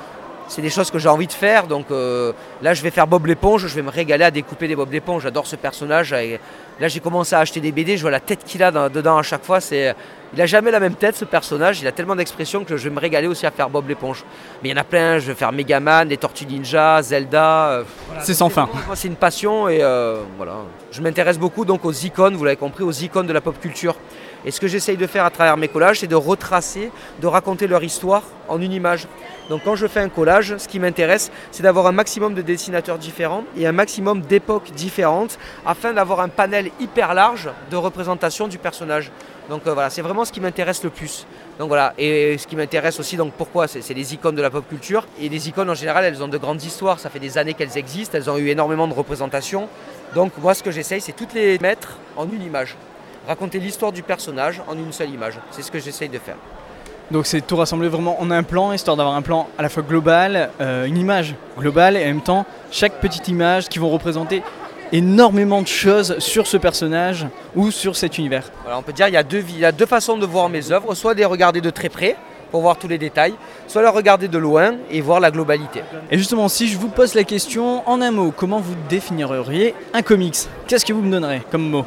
c'est 0.48 0.62
des 0.62 0.70
choses 0.70 0.92
que 0.92 1.00
j'ai 1.00 1.10
envie 1.10 1.28
de 1.28 1.34
faire. 1.34 1.68
Donc 1.68 1.88
euh, 1.92 2.32
là, 2.62 2.74
je 2.74 2.82
vais 2.82 2.92
faire 2.92 3.08
Bob 3.08 3.26
l'éponge. 3.26 3.68
Je 3.68 3.76
vais 3.76 3.82
me 3.82 3.90
régaler 3.90 4.24
à 4.26 4.32
découper 4.32 4.68
des 4.68 4.76
Bob 4.76 4.92
l'éponge. 4.92 5.24
J'adore 5.24 5.48
ce 5.48 5.56
personnage. 5.56 6.14
Et 6.14 6.40
là, 6.80 6.88
j'ai 6.88 7.00
commencé 7.00 7.36
à 7.36 7.40
acheter 7.40 7.60
des 7.60 7.72
BD. 7.72 7.98
Je 7.98 8.02
vois 8.02 8.12
la 8.12 8.20
tête 8.20 8.44
qu'il 8.44 8.62
a 8.64 8.72
dans- 8.72 8.90
dedans 8.90 9.18
à 9.18 9.24
chaque 9.24 9.44
fois. 9.44 9.60
C'est, 9.60 9.96
il 10.34 10.42
a 10.42 10.46
jamais 10.46 10.70
la 10.72 10.80
même 10.80 10.96
tête, 10.96 11.16
ce 11.16 11.26
personnage. 11.26 11.82
Il 11.82 11.88
a 11.88 11.92
tellement 11.92 12.16
d'expression 12.16 12.64
que 12.64 12.78
je 12.78 12.88
vais 12.90 12.94
me 12.96 13.00
régaler 13.00 13.28
aussi 13.28 13.46
à 13.46 13.52
faire 13.52 13.70
Bob 13.70 13.88
l'éponge. 13.88 14.24
Mais 14.62 14.70
il 14.70 14.72
y 14.72 14.76
en 14.76 14.82
a 14.82 14.84
plein. 14.84 15.18
Je 15.20 15.28
vais 15.28 15.36
faire 15.36 15.52
Megaman, 15.52 16.08
les 16.08 16.18
Tortues 16.18 16.46
Ninja, 16.46 17.02
Zelda. 17.02 17.70
euh, 17.70 17.84
voilà. 18.08 18.24
C'est 18.24 18.34
sans 18.34 18.50
fin. 18.50 18.70
Moi, 18.88 18.96
c'est 18.96 19.08
une 19.08 19.16
passion 19.16 19.68
et 19.70 19.80
euh, 19.82 20.22
voilà. 20.38 20.54
Je 20.92 21.02
m'intéresse 21.02 21.38
beaucoup 21.40 21.66
donc 21.66 21.84
aux 21.86 21.92
icônes. 21.92 22.36
Vous 22.36 22.44
l'avez 22.46 22.58
compris, 22.58 22.84
aux 22.84 22.92
icônes 22.92 23.28
de 23.28 23.34
la 23.34 23.42
pop 23.42 23.60
culture. 23.60 23.96
Et 24.46 24.52
ce 24.52 24.60
que 24.60 24.68
j'essaye 24.68 24.98
de 24.98 25.08
faire 25.08 25.26
à 25.26 25.32
travers 25.32 25.58
mes 25.58 25.68
collages, 25.68 26.02
c'est 26.02 26.08
de 26.08 26.16
retracer, 26.16 26.92
de 27.20 27.28
raconter 27.28 27.68
leur 27.68 27.84
histoire 27.84 28.24
en 28.48 28.62
une 28.62 28.72
image. 28.72 29.08
Donc 29.50 29.62
quand 29.64 29.76
je 29.76 29.88
fais 29.88 30.00
un 30.00 30.10
collage, 30.10 30.58
ce 30.58 30.68
qui 30.68 30.80
m'intéresse, 30.80 31.32
c'est 31.52 31.64
d'avoir 31.64 31.88
un 31.88 31.92
maximum 31.92 32.34
de 32.34 32.42
dessinateurs 32.42 32.98
différents 32.98 33.44
et 33.58 33.66
un 33.66 33.72
maximum 33.72 34.22
d'époques 34.22 34.72
différentes 34.72 35.40
afin 35.66 35.94
d'avoir 35.94 36.20
un 36.20 36.30
panel 36.30 36.72
hyper 36.80 37.14
large 37.14 37.50
de 37.72 37.76
représentation 37.76 38.48
du 38.48 38.58
personnage. 38.58 39.12
Donc 39.50 39.66
euh, 39.68 39.74
voilà, 39.74 39.90
c'est 39.90 40.02
vraiment 40.02 40.26
ce 40.26 40.32
qui 40.32 40.42
m'intéresse 40.42 40.84
le 40.84 40.90
plus. 40.90 41.26
Donc 41.60 41.68
voilà, 41.68 41.94
et 41.98 42.38
ce 42.38 42.48
qui 42.48 42.56
m'intéresse 42.56 43.00
aussi, 43.00 43.18
donc 43.18 43.34
pourquoi 43.34 43.68
C'est 43.68 43.94
les 43.94 44.14
icônes 44.14 44.36
de 44.36 44.42
la 44.42 44.50
pop 44.50 44.68
culture. 44.68 45.08
Et 45.20 45.30
les 45.30 45.50
icônes 45.50 45.70
en 45.70 45.76
général, 45.76 46.04
elles 46.04 46.22
ont 46.24 46.28
de 46.28 46.38
grandes 46.38 46.64
histoires. 46.64 47.00
Ça 47.00 47.10
fait 47.10 47.20
des 47.20 47.38
années 47.38 47.54
qu'elles 47.54 47.78
existent, 47.78 48.18
elles 48.18 48.30
ont 48.30 48.38
eu 48.38 48.50
énormément 48.50 48.88
de 48.88 48.94
représentations. 48.94 49.70
Donc 50.14 50.34
moi, 50.40 50.54
ce 50.54 50.64
que 50.64 50.72
j'essaye, 50.72 51.02
c'est 51.02 51.14
toutes 51.14 51.34
les 51.34 51.60
mettre 51.60 51.98
en 52.16 52.26
une 52.26 52.42
image. 52.42 52.76
Raconter 53.28 53.60
l'histoire 53.60 53.92
du 53.92 54.04
personnage 54.04 54.62
en 54.68 54.78
une 54.78 54.92
seule 54.92 55.10
image. 55.10 55.40
C'est 55.52 55.64
ce 55.64 55.72
que 55.72 55.80
j'essaye 55.80 56.10
de 56.10 56.20
faire. 56.20 56.38
Donc 57.12 57.26
c'est 57.26 57.42
tout 57.42 57.56
rassembler 57.56 57.88
vraiment 57.88 58.20
en 58.22 58.32
un 58.32 58.44
plan, 58.44 58.72
histoire 58.72 58.98
d'avoir 58.98 59.16
un 59.16 59.22
plan 59.22 59.48
à 59.58 59.62
la 59.62 59.70
fois 59.70 59.84
global, 59.84 60.50
euh, 60.60 60.86
une 60.86 60.98
image 60.98 61.36
globale 61.58 61.98
et 61.98 62.04
en 62.04 62.08
même 62.08 62.22
temps 62.22 62.46
chaque 62.72 63.00
petite 63.00 63.28
image 63.28 63.70
qui 63.70 63.78
vont 63.78 63.90
représenter 63.90 64.42
énormément 64.92 65.62
de 65.62 65.68
choses 65.68 66.18
sur 66.20 66.48
ce 66.48 66.58
personnage 66.58 67.28
ou 67.56 67.70
sur 67.70 67.96
cet 67.96 68.18
univers. 68.18 68.52
Voilà, 68.64 68.80
on 68.80 68.82
peut 68.82 68.94
dire 68.94 69.06
qu'il 69.06 69.16
y, 69.16 69.18
a 69.18 69.24
deux, 69.24 69.44
il 69.50 69.60
y 69.60 69.66
a 69.66 69.72
deux 69.72 69.86
façons 69.86 70.18
de 70.18 70.26
voir 70.26 70.50
mes 70.50 70.72
œuvres, 70.72 70.96
soit 70.96 71.14
de 71.14 71.20
les 71.20 71.26
regarder 71.26 71.62
de 71.62 71.70
très 71.70 71.90
près 71.90 72.16
pour 72.52 72.62
voir 72.62 72.78
tous 72.78 72.88
les 72.88 72.98
détails, 72.98 73.34
soit 73.68 73.82
les 73.82 73.88
regarder 73.88 74.28
de 74.28 74.38
loin 74.38 74.76
et 74.90 75.02
voir 75.02 75.20
la 75.20 75.32
globalité. 75.32 75.82
Et 76.10 76.18
justement, 76.18 76.48
si 76.48 76.68
je 76.68 76.78
vous 76.78 76.90
pose 76.90 77.14
la 77.14 77.24
question 77.24 77.88
en 77.88 78.02
un 78.02 78.12
mot, 78.12 78.32
comment 78.36 78.60
vous 78.60 78.76
définiriez 78.90 79.76
un 79.94 80.02
comics? 80.02 80.38
Qu'est-ce 80.68 80.86
que 80.86 80.94
vous 80.94 81.02
me 81.02 81.12
donnerez 81.12 81.42
comme 81.52 81.70
mot? 81.70 81.86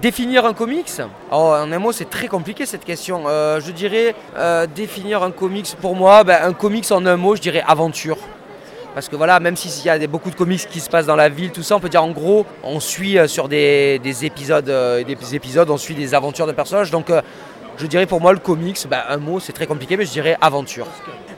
Définir 0.00 0.46
un 0.46 0.54
comics 0.54 1.02
oh, 1.30 1.34
En 1.34 1.70
un 1.70 1.78
mot, 1.78 1.92
c'est 1.92 2.08
très 2.08 2.26
compliqué 2.26 2.64
cette 2.64 2.86
question. 2.86 3.24
Euh, 3.26 3.60
je 3.60 3.70
dirais 3.70 4.14
euh, 4.34 4.66
définir 4.66 5.22
un 5.22 5.30
comics, 5.30 5.76
pour 5.78 5.94
moi, 5.94 6.24
ben, 6.24 6.38
un 6.42 6.54
comics 6.54 6.90
en 6.90 7.04
un 7.04 7.18
mot, 7.18 7.36
je 7.36 7.42
dirais 7.42 7.62
aventure. 7.66 8.16
Parce 8.94 9.10
que 9.10 9.16
voilà, 9.16 9.40
même 9.40 9.56
s'il 9.56 9.84
y 9.84 9.90
a 9.90 9.98
beaucoup 10.06 10.30
de 10.30 10.36
comics 10.36 10.66
qui 10.70 10.80
se 10.80 10.88
passent 10.88 11.04
dans 11.04 11.16
la 11.16 11.28
ville, 11.28 11.50
tout 11.50 11.62
ça, 11.62 11.76
on 11.76 11.80
peut 11.80 11.90
dire 11.90 12.02
en 12.02 12.12
gros, 12.12 12.46
on 12.62 12.80
suit 12.80 13.18
euh, 13.18 13.26
sur 13.26 13.46
des, 13.46 13.98
des 13.98 14.24
épisodes, 14.24 14.64
des 14.64 15.34
épisodes, 15.34 15.68
on 15.68 15.76
suit 15.76 15.94
des 15.94 16.14
aventures 16.14 16.46
de 16.46 16.52
personnages. 16.52 16.90
Donc 16.90 17.10
je 17.78 17.86
dirais 17.86 18.06
pour 18.06 18.20
moi 18.20 18.32
le 18.32 18.38
comics, 18.38 18.78
ben, 18.88 19.02
un 19.08 19.16
mot 19.18 19.40
c'est 19.40 19.52
très 19.52 19.66
compliqué, 19.66 19.96
mais 19.96 20.04
je 20.04 20.12
dirais 20.12 20.36
aventure. 20.40 20.86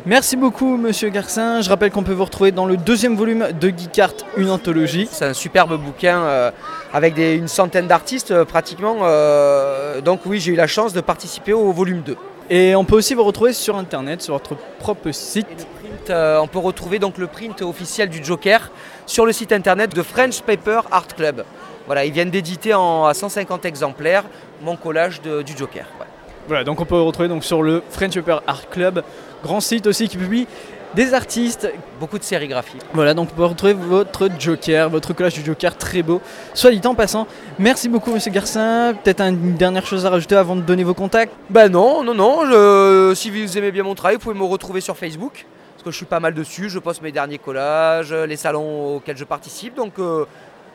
Merci 0.05 0.37
beaucoup, 0.37 0.77
monsieur 0.77 1.09
Garcin. 1.09 1.61
Je 1.63 1.69
rappelle 1.69 1.91
qu'on 1.91 2.05
peut 2.05 2.13
vous 2.13 2.25
retrouver 2.25 2.53
dans 2.53 2.67
le 2.67 2.77
deuxième 2.77 3.17
volume 3.17 3.49
de 3.59 3.69
Geekart, 3.69 4.13
une 4.37 4.51
anthologie. 4.51 5.09
C'est 5.11 5.25
un 5.25 5.33
superbe 5.35 5.77
bouquin 5.81 6.19
euh, 6.23 6.51
avec 6.93 7.15
des- 7.15 7.35
une 7.35 7.49
centaine 7.49 7.87
d'artistes 7.89 8.31
euh, 8.31 8.45
pratiquement. 8.45 8.99
euh, 9.03 10.01
donc 10.01 10.21
oui, 10.27 10.39
j'ai 10.39 10.53
eu 10.53 10.57
la 10.57 10.67
chance 10.69 10.93
de 10.93 11.01
participer 11.01 11.53
au 11.53 11.73
volume 11.73 12.03
2. 12.03 12.17
Et 12.51 12.77
on 12.77 12.85
peut 12.85 12.95
aussi 12.95 13.15
vous 13.15 13.25
retrouver 13.25 13.53
sur 13.53 13.77
internet, 13.77 14.23
sur 14.23 14.35
votre 14.35 14.55
propre 14.79 15.11
site. 15.11 15.67
Print, 15.81 16.11
on 16.41 16.47
peut 16.47 16.61
retrouver 16.61 17.01
donc 17.01 17.19
le 17.19 17.27
print 17.27 17.61
officiel 17.63 18.09
du 18.09 18.23
Joker 18.23 18.71
sur 19.07 19.27
le 19.27 19.33
site 19.33 19.51
internet 19.51 19.93
de 19.93 20.03
French 20.03 20.41
Paper 20.43 20.83
Art 20.93 21.09
Club. 21.09 21.45
Voilà, 21.87 22.05
ils 22.05 22.13
viennent 22.13 22.31
d'éditer 22.31 22.75
en, 22.75 23.07
à 23.07 23.15
150 23.15 23.65
exemplaires 23.65 24.23
mon 24.63 24.77
collage 24.77 25.21
de- 25.23 25.43
du 25.43 25.57
Joker. 25.57 25.87
ouais. 25.99 26.07
Voilà, 26.49 26.65
donc 26.65 26.81
on 26.81 26.85
peut 26.85 26.97
vous 26.97 27.05
retrouver 27.07 27.29
donc 27.29 27.45
sur 27.45 27.63
le 27.63 27.83
French 27.91 28.15
Paper 28.15 28.39
Art 28.47 28.69
Club, 28.71 29.03
grand 29.43 29.61
site 29.61 29.87
aussi 29.87 30.09
qui 30.09 30.17
publie 30.17 30.47
des 30.95 31.13
artistes. 31.13 31.71
Beaucoup 32.01 32.19
de 32.19 32.23
sérigraphie. 32.25 32.79
Voilà, 32.95 33.13
donc 33.15 33.29
on 33.33 33.37
peut 33.37 33.45
retrouver 33.45 33.73
votre 33.75 34.29
Joker, 34.39 34.89
votre 34.89 35.13
collage 35.13 35.35
du 35.35 35.45
Joker 35.45 35.77
très 35.77 36.03
beau. 36.03 36.21
Soit 36.55 36.71
dit 36.71 36.87
en 36.87 36.95
passant, 36.95 37.27
merci 37.59 37.89
beaucoup 37.89 38.13
monsieur 38.13 38.31
Garcin. 38.31 38.95
Peut-être 39.03 39.21
une 39.23 39.55
dernière 39.57 39.85
chose 39.87 40.07
à 40.07 40.11
rajouter 40.11 40.37
avant 40.37 40.57
de 40.57 40.63
donner 40.63 40.85
vos 40.85 40.95
contacts? 40.95 41.33
Ben 41.51 41.69
non, 41.69 42.03
non, 42.05 42.15
non. 42.15 42.47
je- 42.47 43.13
si 43.15 43.31
vous 43.31 43.59
aimez 43.59 43.73
bien 43.73 43.83
mon 43.83 43.95
travail, 43.95 44.17
vous 44.17 44.23
pouvez 44.23 44.39
me 44.39 44.45
retrouver 44.45 44.81
sur 44.81 44.97
Facebook. 44.97 45.45
Parce 45.75 45.83
que 45.85 45.91
je 45.91 45.97
suis 45.97 46.07
pas 46.07 46.21
mal 46.21 46.33
dessus. 46.33 46.71
Je 46.71 46.79
poste 46.79 47.03
mes 47.03 47.13
derniers 47.13 47.39
collages, 47.39 48.13
les 48.15 48.37
salons 48.37 48.97
auxquels 48.97 49.17
je 49.17 49.25
participe. 49.25 49.75
Donc 49.75 49.99
euh, 49.99 50.25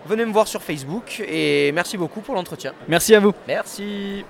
venez 0.05 0.25
me 0.25 0.33
voir 0.33 0.47
sur 0.47 0.61
Facebook. 0.61 1.23
Et 1.27 1.71
merci 1.71 1.97
beaucoup 1.97 2.19
pour 2.21 2.35
l'entretien. 2.35 2.73
Merci 2.89 3.15
à 3.15 3.19
vous. 3.21 3.33
Merci. 3.47 4.23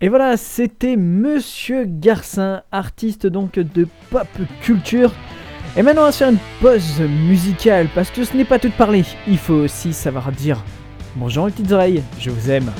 Et 0.00 0.08
voilà, 0.08 0.36
c'était 0.36 0.94
Monsieur 0.94 1.84
Garcin, 1.84 2.62
artiste 2.70 3.26
donc 3.26 3.58
de 3.58 3.88
pop 4.10 4.28
culture. 4.62 5.12
Et 5.76 5.82
maintenant, 5.82 6.02
on 6.02 6.04
va 6.04 6.12
se 6.12 6.18
faire 6.18 6.28
une 6.28 6.38
pause 6.60 7.00
musicale 7.00 7.88
parce 7.92 8.08
que 8.12 8.22
ce 8.22 8.36
n'est 8.36 8.44
pas 8.44 8.60
tout 8.60 8.68
de 8.68 8.74
parler. 8.74 9.02
Il 9.26 9.38
faut 9.38 9.54
aussi 9.54 9.92
savoir 9.92 10.30
dire 10.30 10.62
bonjour 11.16 11.46
les 11.46 11.52
petites 11.52 11.72
oreilles, 11.72 12.04
je 12.20 12.30
vous 12.30 12.48
aime. 12.48 12.70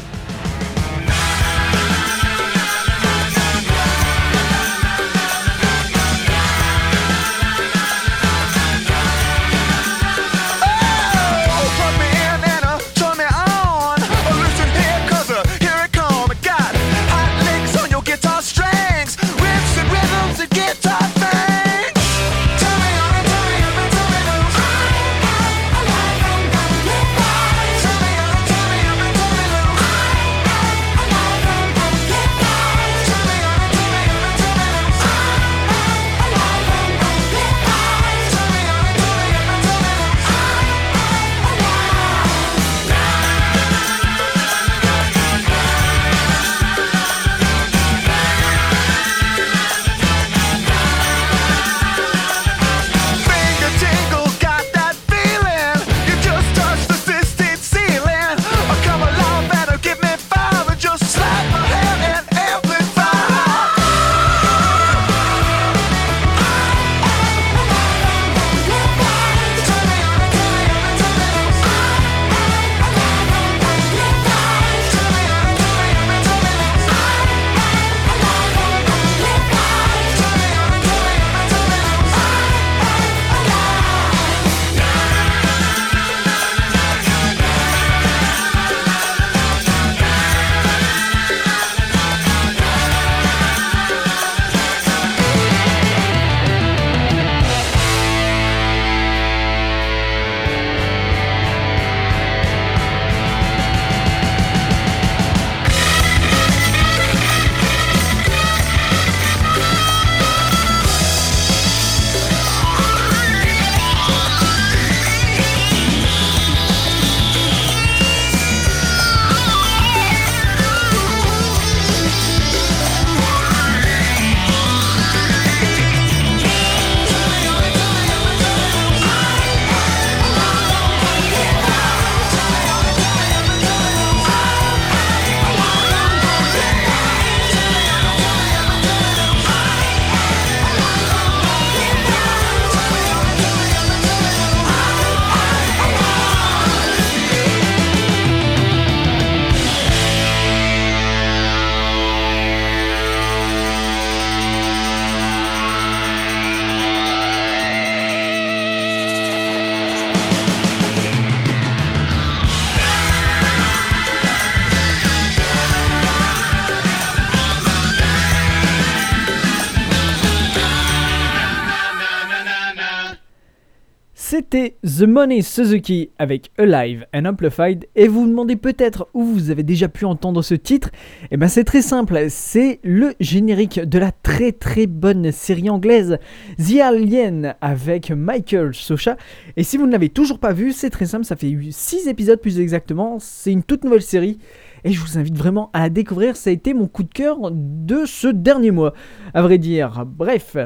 C'était 174.51 174.79
The 174.83 175.03
Money 175.03 175.43
Suzuki 175.43 176.09
avec 176.19 176.53
Alive 176.57 177.05
and 177.15 177.27
Amplified. 177.27 177.87
Et 177.95 178.09
vous 178.09 178.23
vous 178.23 178.29
demandez 178.29 178.57
peut-être 178.57 179.07
où 179.13 179.23
vous 179.23 179.51
avez 179.51 179.63
déjà 179.63 179.89
pu 179.89 180.07
entendre 180.07 180.41
ce 180.41 180.55
titre. 180.55 180.89
Eh 181.31 181.37
ben 181.37 181.49
c'est 181.49 181.65
très 181.65 181.83
simple, 181.83 182.19
c'est 182.31 182.81
le 182.83 183.13
générique 183.21 183.79
de 183.79 183.99
la 183.99 184.11
très 184.11 184.53
très 184.53 184.87
bonne 184.87 185.33
série 185.33 185.69
anglaise 185.69 186.17
The 186.57 186.81
Alien 186.81 187.57
avec 187.61 188.11
Michael 188.11 188.73
Socha. 188.73 189.19
Et 189.59 189.65
si 189.65 189.77
vous 189.77 189.87
ne 189.87 189.93
l'avez 189.93 190.09
toujours 190.09 190.39
pas 190.39 190.55
vu, 190.55 190.73
c'est 190.73 190.89
très 190.89 191.05
simple, 191.05 191.27
ça 191.27 191.37
fait 191.37 191.55
6 191.71 192.09
épisodes 192.09 192.41
plus 192.41 192.59
exactement, 192.59 193.19
c'est 193.19 193.53
une 193.53 193.63
toute 193.63 193.85
nouvelle 193.85 194.01
série. 194.01 194.39
Et 194.83 194.93
je 194.93 195.01
vous 195.01 195.19
invite 195.19 195.37
vraiment 195.37 195.69
à 195.75 195.81
la 195.81 195.91
découvrir, 195.91 196.37
ça 196.37 196.49
a 196.49 196.55
été 196.55 196.73
mon 196.73 196.87
coup 196.87 197.03
de 197.03 197.13
cœur 197.13 197.51
de 197.53 198.07
ce 198.07 198.29
dernier 198.29 198.71
mois, 198.71 198.95
à 199.35 199.43
vrai 199.43 199.59
dire. 199.59 200.07
Bref, 200.07 200.57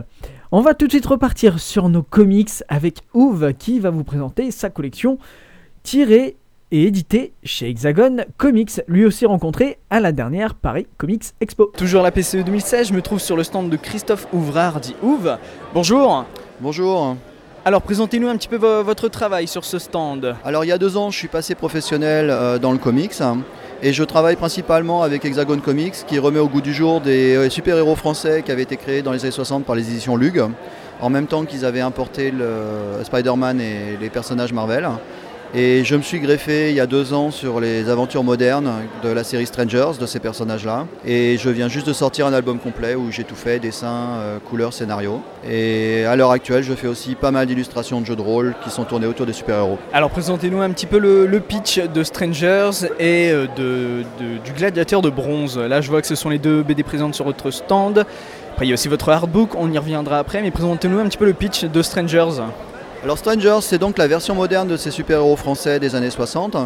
on 0.54 0.60
va 0.60 0.74
tout 0.74 0.86
de 0.86 0.92
suite 0.92 1.06
repartir 1.06 1.58
sur 1.58 1.88
nos 1.88 2.02
comics 2.02 2.50
avec 2.68 2.98
Ouve 3.14 3.54
qui 3.54 3.80
va 3.80 3.90
vous 3.90 4.04
présenter 4.04 4.50
sa 4.50 4.68
collection 4.70 5.18
tirée 5.82 6.36
et 6.70 6.84
éditée 6.86 7.32
chez 7.42 7.68
Hexagon 7.68 8.18
Comics, 8.38 8.80
lui 8.88 9.04
aussi 9.04 9.26
rencontré 9.26 9.78
à 9.90 10.00
la 10.00 10.12
dernière 10.12 10.54
Paris 10.54 10.86
Comics 10.96 11.24
Expo. 11.40 11.72
Toujours 11.76 12.02
la 12.02 12.10
PCE 12.10 12.44
2016, 12.44 12.88
je 12.88 12.92
me 12.94 13.02
trouve 13.02 13.18
sur 13.18 13.36
le 13.36 13.44
stand 13.44 13.68
de 13.70 13.76
Christophe 13.76 14.26
Ouvrard, 14.32 14.80
dit 14.80 14.94
Ouve. 15.02 15.36
Bonjour 15.74 16.24
Bonjour. 16.60 17.16
Alors 17.64 17.82
présentez-nous 17.82 18.28
un 18.28 18.36
petit 18.36 18.48
peu 18.48 18.56
vo- 18.56 18.82
votre 18.82 19.08
travail 19.08 19.46
sur 19.48 19.64
ce 19.64 19.78
stand. 19.78 20.34
Alors 20.44 20.64
il 20.64 20.68
y 20.68 20.72
a 20.72 20.78
deux 20.78 20.96
ans, 20.96 21.10
je 21.10 21.18
suis 21.18 21.28
passé 21.28 21.54
professionnel 21.54 22.28
euh, 22.30 22.58
dans 22.58 22.72
le 22.72 22.78
comics 22.78 23.12
et 23.82 23.92
je 23.92 24.04
travaille 24.04 24.36
principalement 24.36 25.02
avec 25.02 25.24
Hexagon 25.24 25.58
Comics 25.58 26.06
qui 26.06 26.20
remet 26.20 26.38
au 26.38 26.46
goût 26.46 26.60
du 26.60 26.72
jour 26.72 27.00
des 27.00 27.34
euh, 27.34 27.50
super-héros 27.50 27.96
français 27.96 28.42
qui 28.42 28.52
avaient 28.52 28.62
été 28.62 28.76
créés 28.76 29.02
dans 29.02 29.10
les 29.10 29.22
années 29.22 29.32
60 29.32 29.64
par 29.64 29.74
les 29.74 29.90
éditions 29.90 30.16
Lug, 30.16 30.40
en 31.00 31.10
même 31.10 31.26
temps 31.26 31.44
qu'ils 31.44 31.64
avaient 31.64 31.80
importé 31.80 32.30
le 32.30 33.02
Spider-Man 33.02 33.60
et 33.60 33.96
les 34.00 34.08
personnages 34.08 34.52
Marvel. 34.52 34.88
Et 35.54 35.84
je 35.84 35.96
me 35.96 36.00
suis 36.00 36.18
greffé 36.18 36.70
il 36.70 36.76
y 36.76 36.80
a 36.80 36.86
deux 36.86 37.12
ans 37.12 37.30
sur 37.30 37.60
les 37.60 37.90
aventures 37.90 38.24
modernes 38.24 38.72
de 39.04 39.10
la 39.10 39.22
série 39.22 39.44
Strangers, 39.44 39.98
de 40.00 40.06
ces 40.06 40.18
personnages-là. 40.18 40.86
Et 41.04 41.36
je 41.36 41.50
viens 41.50 41.68
juste 41.68 41.86
de 41.86 41.92
sortir 41.92 42.26
un 42.26 42.32
album 42.32 42.58
complet 42.58 42.94
où 42.94 43.10
j'ai 43.10 43.24
tout 43.24 43.34
fait, 43.34 43.58
dessin, 43.58 44.16
euh, 44.16 44.38
couleur, 44.38 44.72
scénario. 44.72 45.20
Et 45.46 46.06
à 46.06 46.16
l'heure 46.16 46.30
actuelle, 46.30 46.62
je 46.62 46.72
fais 46.72 46.86
aussi 46.86 47.16
pas 47.16 47.30
mal 47.30 47.46
d'illustrations 47.46 48.00
de 48.00 48.06
jeux 48.06 48.16
de 48.16 48.22
rôle 48.22 48.54
qui 48.64 48.70
sont 48.70 48.84
tournés 48.84 49.06
autour 49.06 49.26
des 49.26 49.34
super-héros. 49.34 49.78
Alors 49.92 50.08
présentez-nous 50.08 50.62
un 50.62 50.70
petit 50.70 50.86
peu 50.86 50.98
le, 50.98 51.40
pitch 51.40 51.80
de 51.80 52.02
Strangers 52.02 52.86
et 52.98 53.30
euh, 53.30 53.46
de- 53.54 54.04
du 54.42 54.52
Gladiateur 54.56 55.02
de 55.02 55.10
bronze. 55.10 55.58
Là 55.58 55.82
je 55.82 55.90
vois 55.90 56.00
que 56.00 56.06
ce 56.06 56.14
sont 56.14 56.30
les 56.30 56.38
deux 56.38 56.62
BD 56.62 56.82
présentes 56.82 57.14
sur 57.14 57.26
votre 57.26 57.50
stand. 57.50 58.06
Après 58.52 58.64
il 58.64 58.70
y 58.70 58.72
a 58.72 58.74
aussi 58.74 58.88
votre 58.88 59.10
artbook, 59.10 59.50
on 59.54 59.70
y 59.70 59.76
reviendra 59.76 60.18
après, 60.18 60.40
mais 60.40 60.50
présentez-nous 60.50 60.98
un 60.98 61.04
petit 61.04 61.18
peu 61.18 61.26
le 61.26 61.34
pitch 61.34 61.64
de 61.64 61.82
Strangers. 61.82 62.40
Alors 63.02 63.18
Strangers, 63.18 63.58
c'est 63.62 63.78
donc 63.78 63.98
la 63.98 64.06
version 64.06 64.36
moderne 64.36 64.68
de 64.68 64.76
ces 64.76 64.92
super-héros 64.92 65.34
français 65.34 65.80
des 65.80 65.96
années 65.96 66.10
60. 66.10 66.56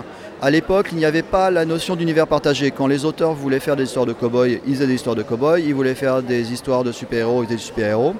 À 0.42 0.50
l'époque, 0.50 0.88
il 0.92 0.98
n'y 0.98 1.06
avait 1.06 1.22
pas 1.22 1.50
la 1.50 1.64
notion 1.64 1.96
d'univers 1.96 2.26
partagé. 2.26 2.70
Quand 2.72 2.86
les 2.86 3.06
auteurs 3.06 3.32
voulaient 3.32 3.58
faire 3.58 3.74
des 3.74 3.84
histoires 3.84 4.04
de 4.04 4.12
cow-boys, 4.12 4.48
ils 4.66 4.74
faisaient 4.74 4.86
des 4.86 4.96
histoires 4.96 5.16
de 5.16 5.22
cow-boys. 5.22 5.60
Ils 5.60 5.74
voulaient 5.74 5.94
faire 5.94 6.22
des 6.22 6.52
histoires 6.52 6.84
de 6.84 6.92
super-héros, 6.92 7.42
ils 7.42 7.46
faisaient 7.46 7.56
des 7.56 7.62
super-héros. 7.62 8.14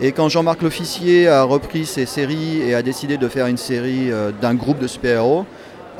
Et 0.00 0.12
quand 0.12 0.28
Jean-Marc 0.28 0.62
L'Officier 0.62 1.26
a 1.26 1.42
repris 1.42 1.84
ces 1.84 2.06
séries 2.06 2.62
et 2.62 2.76
a 2.76 2.82
décidé 2.82 3.16
de 3.16 3.26
faire 3.26 3.48
une 3.48 3.56
série 3.56 4.12
euh, 4.12 4.30
d'un 4.30 4.54
groupe 4.54 4.78
de 4.78 4.86
super-héros, 4.86 5.44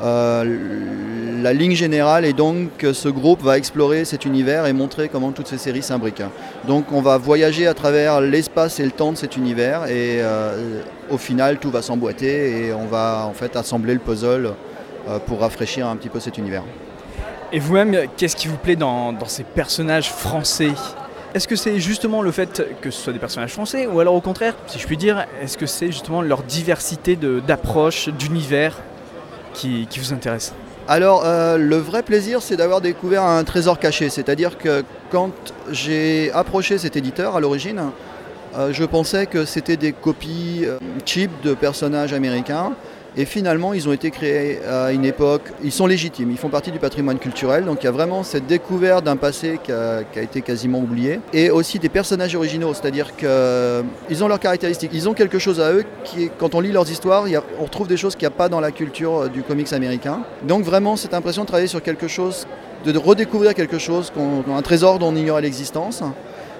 euh, 0.01 1.41
la 1.41 1.53
ligne 1.53 1.75
générale 1.75 2.25
est 2.25 2.33
donc 2.33 2.77
que 2.77 2.93
ce 2.93 3.09
groupe 3.09 3.41
va 3.41 3.57
explorer 3.57 4.05
cet 4.05 4.25
univers 4.25 4.65
et 4.65 4.73
montrer 4.73 5.09
comment 5.09 5.31
toutes 5.31 5.47
ces 5.47 5.57
séries 5.57 5.81
s'imbriquent. 5.81 6.23
Donc 6.67 6.91
on 6.91 7.01
va 7.01 7.17
voyager 7.17 7.67
à 7.67 7.73
travers 7.73 8.21
l'espace 8.21 8.79
et 8.79 8.85
le 8.85 8.91
temps 8.91 9.11
de 9.11 9.17
cet 9.17 9.37
univers 9.37 9.85
et 9.85 10.21
euh, 10.21 10.81
au 11.09 11.17
final 11.17 11.57
tout 11.57 11.71
va 11.71 11.81
s'emboîter 11.81 12.67
et 12.67 12.73
on 12.73 12.85
va 12.85 13.25
en 13.27 13.33
fait 13.33 13.55
assembler 13.55 13.93
le 13.93 13.99
puzzle 13.99 14.53
euh, 15.07 15.19
pour 15.19 15.41
rafraîchir 15.41 15.87
un 15.87 15.95
petit 15.95 16.09
peu 16.09 16.19
cet 16.19 16.37
univers. 16.37 16.63
Et 17.51 17.59
vous-même, 17.59 18.07
qu'est-ce 18.15 18.35
qui 18.35 18.47
vous 18.47 18.57
plaît 18.57 18.75
dans, 18.75 19.15
ces 19.25 19.43
personnages 19.43 20.11
français? 20.11 20.71
Est-ce 21.33 21.47
que 21.47 21.55
c'est 21.55 21.79
justement 21.79 22.21
le 22.21 22.31
fait 22.31 22.63
que 22.81 22.91
ce 22.91 23.01
soit 23.01 23.13
des 23.13 23.19
personnages 23.19 23.53
français 23.53 23.87
ou 23.87 23.99
alors 23.99 24.13
au 24.13 24.21
contraire, 24.21 24.55
si 24.67 24.79
je 24.79 24.85
puis 24.85 24.97
dire, 24.97 25.25
est-ce 25.41 25.57
que 25.57 25.65
c'est 25.65 25.87
justement 25.87 26.21
leur 26.21 26.43
diversité 26.43 27.15
d'approche, 27.15 28.09
d'univers? 28.09 28.77
Qui, 29.59 29.99
vous 29.99 30.13
intéresse 30.13 30.53
Alors, 30.87 31.23
euh, 31.25 31.57
le 31.57 31.75
vrai 31.77 32.03
plaisir, 32.03 32.41
c'est 32.41 32.55
d'avoir 32.55 32.81
découvert 32.81 33.23
un 33.23 33.43
trésor 33.43 33.79
caché. 33.79 34.09
C'est-à-dire 34.09 34.57
que 34.57 34.83
quand 35.11 35.31
j'ai 35.71 36.31
approché 36.31 36.77
cet 36.77 36.95
éditeur 36.95 37.35
à 37.35 37.39
l'origine, 37.39 37.81
euh, 38.57 38.69
je 38.71 38.83
pensais 38.85 39.25
que 39.25 39.45
c'était 39.45 39.77
des 39.77 39.91
copies 39.91 40.61
euh, 40.63 40.79
cheap 41.05 41.29
de 41.43 41.53
personnages 41.53 42.13
américains. 42.13 42.73
Et 43.17 43.25
finalement, 43.25 43.73
ils 43.73 43.89
ont 43.89 43.93
été 43.93 44.11
créés 44.11 44.59
à 44.65 44.91
une 44.91 45.03
époque, 45.03 45.41
ils 45.63 45.71
sont 45.71 45.87
légitimes, 45.87 46.29
ils 46.31 46.37
font 46.37 46.49
partie 46.49 46.71
du 46.71 46.79
patrimoine 46.79 47.17
culturel. 47.17 47.65
Donc 47.65 47.79
il 47.81 47.85
y 47.85 47.89
a 47.89 47.91
vraiment 47.91 48.23
cette 48.23 48.45
découverte 48.45 49.03
d'un 49.03 49.17
passé 49.17 49.59
qui 49.63 49.71
a, 49.71 50.03
été 50.15 50.41
quasiment 50.41 50.79
oublié. 50.79 51.19
Et 51.33 51.49
aussi 51.49 51.79
des 51.79 51.89
personnages 51.89 52.35
originaux, 52.35 52.73
c'est-à-dire 52.73 53.15
qu'ils 53.15 54.23
ont 54.23 54.27
leurs 54.27 54.39
caractéristiques. 54.39 54.91
Ils 54.93 55.09
ont 55.09 55.13
quelque 55.13 55.39
chose 55.39 55.59
à 55.59 55.73
eux 55.73 55.83
quand 56.37 56.55
on 56.55 56.59
lit 56.59 56.71
leurs 56.71 56.89
histoires, 56.89 57.25
on 57.59 57.63
retrouve 57.63 57.87
des 57.87 57.97
choses 57.97 58.15
qu'il 58.15 58.27
n'y 58.27 58.33
a 58.33 58.37
pas 58.37 58.49
dans 58.49 58.59
la 58.59 58.71
culture 58.71 59.23
euh, 59.23 59.27
du 59.27 59.43
comics 59.43 59.71
américain. 59.73 60.21
Donc 60.43 60.63
vraiment, 60.63 60.95
cette 60.95 61.13
impression 61.13 61.43
de 61.43 61.47
travailler 61.47 61.67
sur 61.67 61.81
quelque 61.81 62.07
chose, 62.07 62.47
de 62.85 62.97
redécouvrir 62.97 63.53
quelque 63.53 63.77
chose, 63.77 64.11
un 64.47 64.61
trésor 64.61 64.99
dont 64.99 65.09
on 65.09 65.15
ignorait 65.15 65.41
l'existence. 65.41 66.03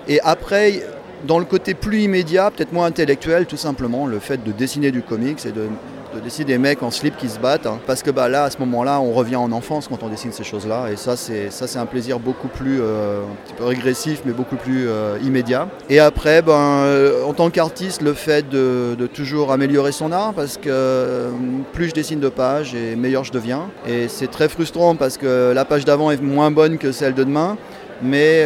Et 0.08 0.20
après, 0.22 0.82
dans 1.26 1.40
le 1.40 1.46
côté 1.46 1.74
plus 1.74 2.02
immédiat, 2.02 2.52
peut-être 2.52 2.74
moins 2.74 2.86
intellectuel, 2.86 3.46
tout 3.46 3.58
simplement, 3.58 4.06
le 4.06 4.20
fait 4.20 4.44
de 4.44 4.52
dessiner 4.52 4.92
du 4.92 5.02
comics 5.02 5.46
et 5.46 5.52
de, 5.52 5.68
de 6.16 6.20
dessiner 6.20 6.46
des 6.46 6.58
mecs 6.58 6.82
en 6.84 6.92
slip 6.92 7.18
qui 7.18 7.30
se 7.30 7.40
battent. 7.40 7.68
hein. 7.68 7.80
parce 7.86 8.04
que 8.04 8.12
bah, 8.12 8.30
là, 8.30 8.44
à 8.44 8.50
ce 8.50 8.58
moment-là, 8.60 9.00
on 9.00 9.12
revient 9.12 9.36
en 9.36 9.52
enfance 9.52 9.88
quand 9.88 10.02
on 10.04 10.10
dessine 10.10 10.32
ces 10.32 10.44
choses-là. 10.44 10.88
Et 10.92 10.96
ça, 10.96 11.16
c'est 11.16 11.50
ça, 11.52 11.68
c'est 11.68 11.80
un 11.80 11.86
plaisir 11.86 12.20
beaucoup 12.20 12.48
plus 12.48 12.80
euh, 12.82 13.22
régressif, 13.60 14.22
mais 14.26 14.32
beaucoup 14.32 14.56
plus 14.56 14.88
euh, 14.88 15.18
immédiat. 15.24 15.68
Et 15.90 16.00
après, 16.00 16.42
ben, 16.42 16.54
euh, 16.54 17.24
en 17.26 17.34
tant 17.34 17.50
qu'artiste, 17.50 18.02
le 18.02 18.14
fait 18.14 18.50
de, 18.50 18.96
de 18.98 19.08
toujours 19.08 19.52
améliorer 19.52 19.92
son 19.92 20.12
art, 20.12 20.34
parce 20.34 20.58
que 20.58 21.28
plus 21.74 21.90
je 21.90 21.94
dessine 21.94 22.20
de 22.20 22.30
pages, 22.30 22.74
et 22.74 22.96
meilleur 22.96 23.24
je 23.24 23.32
deviens. 23.32 23.70
Et 23.88 24.08
c'est 24.08 24.28
très 24.32 24.50
frustrant 24.50 24.96
parce 24.96 25.18
que 25.18 25.52
la 25.54 25.66
page 25.66 25.86
d'avant 25.86 26.12
est 26.12 26.22
moins 26.22 26.52
bonne 26.52 26.78
que 26.78 26.92
celle 26.92 27.14
de 27.14 27.24
demain. 27.24 27.58
Mais 28.02 28.46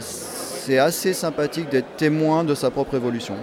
c'est 0.00 0.78
assez 0.78 1.12
sympathique 1.12 1.70
d'être 1.70 1.96
témoin 1.96 2.44
de 2.44 2.54
sa 2.54 2.70
propre 2.70 2.94
évolution. 2.94 3.34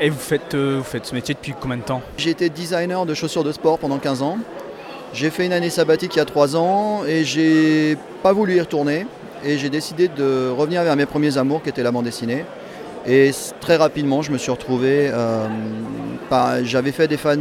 Et 0.00 0.08
vous 0.08 0.18
faites, 0.18 0.54
euh, 0.54 0.76
vous 0.78 0.84
faites 0.84 1.04
ce 1.06 1.14
métier 1.14 1.34
depuis 1.34 1.54
combien 1.60 1.76
de 1.76 1.82
temps 1.82 2.00
J'ai 2.16 2.30
été 2.30 2.48
designer 2.48 3.04
de 3.04 3.12
chaussures 3.14 3.44
de 3.44 3.52
sport 3.52 3.78
pendant 3.78 3.98
15 3.98 4.22
ans. 4.22 4.38
J'ai 5.12 5.28
fait 5.30 5.44
une 5.44 5.52
année 5.52 5.70
sabbatique 5.70 6.14
il 6.14 6.18
y 6.18 6.22
a 6.22 6.24
3 6.24 6.56
ans 6.56 7.02
et 7.06 7.24
j'ai 7.24 7.96
pas 8.22 8.32
voulu 8.32 8.56
y 8.56 8.60
retourner. 8.60 9.06
Et 9.44 9.58
j'ai 9.58 9.68
décidé 9.70 10.08
de 10.08 10.48
revenir 10.50 10.82
vers 10.82 10.96
mes 10.96 11.06
premiers 11.06 11.36
amours 11.38 11.62
qui 11.62 11.68
étaient 11.68 11.82
la 11.82 11.90
bande 11.92 12.04
dessinée. 12.04 12.44
Et 13.06 13.30
très 13.60 13.76
rapidement, 13.76 14.22
je 14.22 14.30
me 14.32 14.38
suis 14.38 14.50
retrouvé. 14.50 15.10
euh, 15.12 15.46
par- 16.28 16.64
J'avais 16.64 16.92
fait 16.92 17.08
des 17.08 17.16
fans 17.16 17.36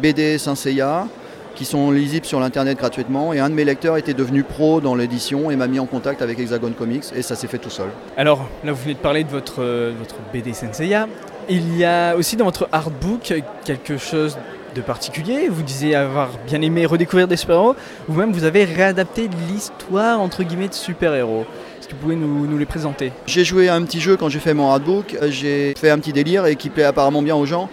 BD 0.00 0.38
Saint 0.38 0.54
Seiya 0.56 1.06
qui 1.54 1.64
sont 1.64 1.90
lisibles 1.90 2.26
sur 2.26 2.38
l'internet 2.38 2.76
gratuitement. 2.78 3.32
Et 3.32 3.38
un 3.40 3.48
de 3.48 3.54
mes 3.54 3.64
lecteurs 3.64 3.96
était 3.96 4.14
devenu 4.14 4.42
pro 4.44 4.80
dans 4.80 4.94
l'édition 4.94 5.50
et 5.50 5.56
m'a 5.56 5.66
mis 5.68 5.78
en 5.80 5.86
contact 5.86 6.22
avec 6.22 6.38
Hexagon 6.38 6.72
Comics. 6.76 7.04
Et 7.16 7.22
ça 7.22 7.34
s'est 7.34 7.46
fait 7.46 7.58
tout 7.58 7.70
seul. 7.70 7.88
Alors 8.16 8.46
là, 8.64 8.72
vous 8.72 8.82
venez 8.82 8.94
de 8.94 8.98
parler 8.98 9.24
de 9.24 9.30
votre, 9.30 9.60
euh, 9.62 9.92
de 9.92 9.96
votre 9.98 10.16
BD 10.32 10.52
Senseiya. 10.52 11.08
Il 11.48 11.76
y 11.78 11.84
a 11.84 12.16
aussi 12.16 12.34
dans 12.36 12.44
votre 12.44 12.68
artbook 12.72 13.32
quelque 13.64 13.98
chose 13.98 14.36
de 14.74 14.80
particulier. 14.80 15.48
Vous 15.48 15.62
disiez 15.62 15.94
avoir 15.94 16.30
bien 16.44 16.60
aimé 16.60 16.86
redécouvrir 16.86 17.28
des 17.28 17.36
super-héros. 17.36 17.76
Vous-même, 18.08 18.32
vous 18.32 18.42
avez 18.42 18.64
réadapté 18.64 19.30
l'histoire 19.48 20.20
entre 20.20 20.42
guillemets 20.42 20.66
de 20.66 20.74
super-héros. 20.74 21.46
Est-ce 21.78 21.86
que 21.86 21.92
vous 21.92 22.00
pouvez 22.00 22.16
nous, 22.16 22.58
les 22.58 22.66
présenter? 22.66 23.12
J'ai 23.26 23.44
joué 23.44 23.68
à 23.68 23.76
un 23.76 23.82
petit 23.82 24.00
jeu 24.00 24.16
quand 24.16 24.28
j'ai 24.28 24.40
fait 24.40 24.54
mon 24.54 24.72
artbook, 24.72 25.16
j'ai 25.28 25.74
fait 25.78 25.90
un 25.90 26.00
petit 26.00 26.12
délire 26.12 26.46
et 26.46 26.56
qui 26.56 26.68
plaît 26.68 26.82
apparemment 26.82 27.22
bien 27.22 27.36
aux 27.36 27.46
gens. 27.46 27.68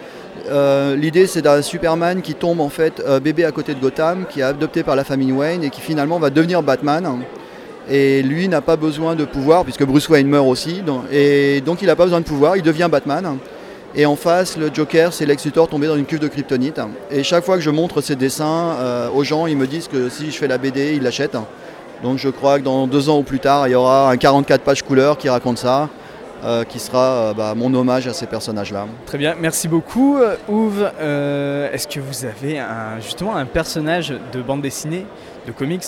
Euh, 0.48 0.94
L'idée 0.94 1.26
c'est 1.26 1.42
d'un 1.42 1.60
Superman 1.60 2.22
qui 2.22 2.34
tombe 2.34 2.60
en 2.60 2.68
fait 2.68 3.02
euh, 3.04 3.18
bébé 3.18 3.44
à 3.44 3.50
côté 3.50 3.74
de 3.74 3.80
Gotham, 3.80 4.24
qui 4.30 4.38
est 4.38 4.44
adopté 4.44 4.84
par 4.84 4.94
la 4.94 5.02
famille 5.02 5.32
Wayne 5.32 5.64
et 5.64 5.70
qui 5.70 5.80
finalement 5.80 6.20
va 6.20 6.30
devenir 6.30 6.62
Batman. 6.62 7.22
Et 7.90 8.22
lui 8.22 8.46
n'a 8.46 8.60
pas 8.60 8.76
besoin 8.76 9.16
de 9.16 9.24
pouvoir 9.24 9.64
puisque 9.64 9.84
Bruce 9.84 10.08
Wayne 10.08 10.28
meurt 10.28 10.46
aussi. 10.46 10.80
et 11.10 11.60
donc 11.60 11.82
il 11.82 11.86
n'a 11.86 11.96
pas 11.96 12.04
besoin 12.04 12.20
de 12.20 12.24
pouvoir, 12.24 12.56
il 12.56 12.62
devient 12.62 12.88
Batman. 12.88 13.36
Et 13.96 14.06
en 14.06 14.16
face, 14.16 14.56
le 14.56 14.70
Joker, 14.74 15.12
c'est 15.12 15.24
Lex 15.24 15.44
Luthor 15.44 15.68
tombé 15.68 15.86
dans 15.86 15.96
une 15.96 16.04
cuve 16.04 16.18
de 16.18 16.26
kryptonite. 16.26 16.80
Et 17.12 17.22
chaque 17.22 17.44
fois 17.44 17.54
que 17.54 17.62
je 17.62 17.70
montre 17.70 18.00
ces 18.00 18.16
dessins 18.16 18.76
euh, 18.78 19.08
aux 19.10 19.22
gens, 19.22 19.46
ils 19.46 19.56
me 19.56 19.68
disent 19.68 19.86
que 19.86 20.08
si 20.08 20.32
je 20.32 20.36
fais 20.36 20.48
la 20.48 20.58
BD, 20.58 20.94
ils 20.96 21.02
l'achètent. 21.02 21.36
Donc 22.02 22.18
je 22.18 22.28
crois 22.28 22.58
que 22.58 22.64
dans 22.64 22.88
deux 22.88 23.08
ans 23.08 23.18
ou 23.18 23.22
plus 23.22 23.38
tard, 23.38 23.68
il 23.68 23.70
y 23.70 23.74
aura 23.74 24.10
un 24.10 24.16
44 24.16 24.62
pages 24.62 24.82
couleur 24.82 25.16
qui 25.16 25.28
raconte 25.28 25.58
ça, 25.58 25.88
euh, 26.44 26.64
qui 26.64 26.78
sera 26.78 26.98
euh, 26.98 27.34
bah, 27.34 27.54
mon 27.56 27.72
hommage 27.72 28.06
à 28.06 28.12
ces 28.12 28.26
personnages-là. 28.26 28.86
Très 29.06 29.16
bien, 29.16 29.34
merci 29.40 29.68
beaucoup. 29.68 30.18
Ouve, 30.48 30.90
euh, 31.00 31.72
est-ce 31.72 31.88
que 31.88 32.00
vous 32.00 32.26
avez 32.26 32.60
justement 33.00 33.36
un 33.36 33.46
personnage 33.46 34.12
de 34.32 34.42
bande 34.42 34.60
dessinée, 34.60 35.06
de 35.46 35.52
comics? 35.52 35.84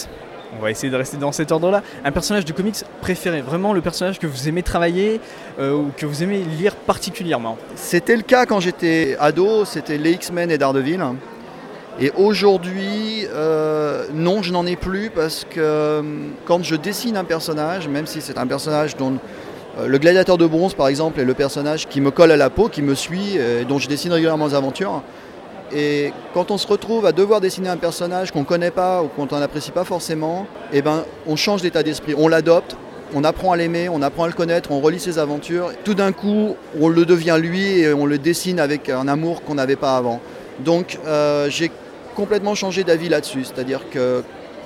On 0.59 0.63
va 0.63 0.71
essayer 0.71 0.91
de 0.91 0.97
rester 0.97 1.17
dans 1.17 1.33
cet 1.33 1.53
ordre-là. 1.53 1.83
Un 2.05 2.13
personnage 2.13 2.45
de 2.45 2.53
comics 2.53 2.77
préféré, 3.01 3.43
vraiment 3.43 3.73
le 3.73 3.83
personnage 3.83 4.19
que 4.19 4.27
vous 4.27 4.49
aimez 4.49 4.63
travailler 4.63 5.21
euh, 5.59 5.75
ou 5.75 5.91
que 5.97 6.07
vous 6.07 6.23
aimez 6.23 6.39
lire 6.39 6.75
particulièrement. 6.77 7.59
C'était 7.75 8.17
le 8.17 8.23
cas 8.23 8.47
quand 8.47 8.61
j'étais 8.61 9.17
ado, 9.21 9.65
c'était 9.65 9.99
les 9.99 10.13
X-Men 10.13 10.51
et 10.51 10.59
Daredevil. 10.59 11.03
Et 12.01 12.11
aujourd'hui, 12.17 13.27
euh, 13.31 14.07
non, 14.15 14.43
je 14.43 14.53
n'en 14.53 14.67
ai 14.67 14.77
plus 14.77 15.11
parce 15.11 15.45
que 15.45 15.59
euh, 15.59 16.03
quand 16.47 16.63
je 16.63 16.77
dessine 16.77 17.17
un 17.17 17.25
personnage, 17.25 17.89
même 17.89 18.07
si 18.07 18.21
c'est 18.21 18.39
un 18.39 18.47
personnage 18.47 18.97
dont 18.97 19.19
le 19.87 19.99
gladiateur 19.99 20.39
de 20.39 20.47
bronze 20.47 20.73
par 20.73 20.89
exemple 20.89 21.21
est 21.21 21.25
le 21.25 21.35
personnage 21.35 21.87
qui 21.87 22.01
me 22.01 22.11
colle 22.11 22.33
à 22.33 22.39
la 22.39 22.49
peau, 22.49 22.71
qui 22.71 22.81
me 22.81 22.95
suit, 22.95 23.37
et 23.37 23.67
dont 23.67 23.79
je 23.79 23.89
dessine 23.89 24.11
régulièrement 24.11 24.49
des 24.49 24.55
aventures. 24.55 25.03
Et 25.73 26.13
quand 26.33 26.51
on 26.51 26.59
se 26.59 26.67
retrouve 26.67 27.07
à 27.07 27.13
devoir 27.13 27.41
dessiner 27.41 27.69
un 27.69 27.77
personnage 27.77 28.31
qu'on 28.31 28.41
ne 28.41 28.45
connaît 28.45 28.71
pas 28.71 29.03
ou 29.03 29.09
qu'on 29.09 29.27
n'apprécie 29.27 29.73
pas 29.73 29.85
forcément, 29.85 30.47
eh 30.73 30.83
ben, 30.83 31.05
on 31.27 31.37
change 31.37 31.63
d'état 31.63 31.83
d'esprit, 31.83 32.15
on 32.17 32.29
l'adopte, 32.29 32.77
on 33.15 33.25
apprend 33.25 33.53
à 33.53 33.57
l'aimer, 33.57 33.89
on 33.89 34.03
apprend 34.03 34.25
à 34.25 34.27
le 34.29 34.33
connaître, 34.33 34.71
on 34.71 34.81
relit 34.81 35.01
ses 35.01 35.19
aventures. 35.19 35.73
Tout 35.85 35.95
d'un 35.95 36.13
coup, 36.13 36.57
on 36.81 36.89
le 36.89 37.05
devient 37.05 37.39
lui 37.41 37.81
et 37.81 37.93
on 37.93 38.07
le 38.07 38.19
dessine 38.19 38.61
avec 38.61 38.89
un 38.89 39.09
amour 39.09 39.43
qu'on 39.43 39.55
n'avait 39.55 39.77
pas 39.77 39.97
avant. 39.97 40.21
Donc 40.61 40.99
euh, 41.07 41.49
j'ai 41.51 41.71
complètement 42.15 42.55
changé 42.55 42.85
d'avis 42.85 43.09
là-dessus. 43.09 43.45
C'est-à-dire 43.45 43.91
que 43.91 44.23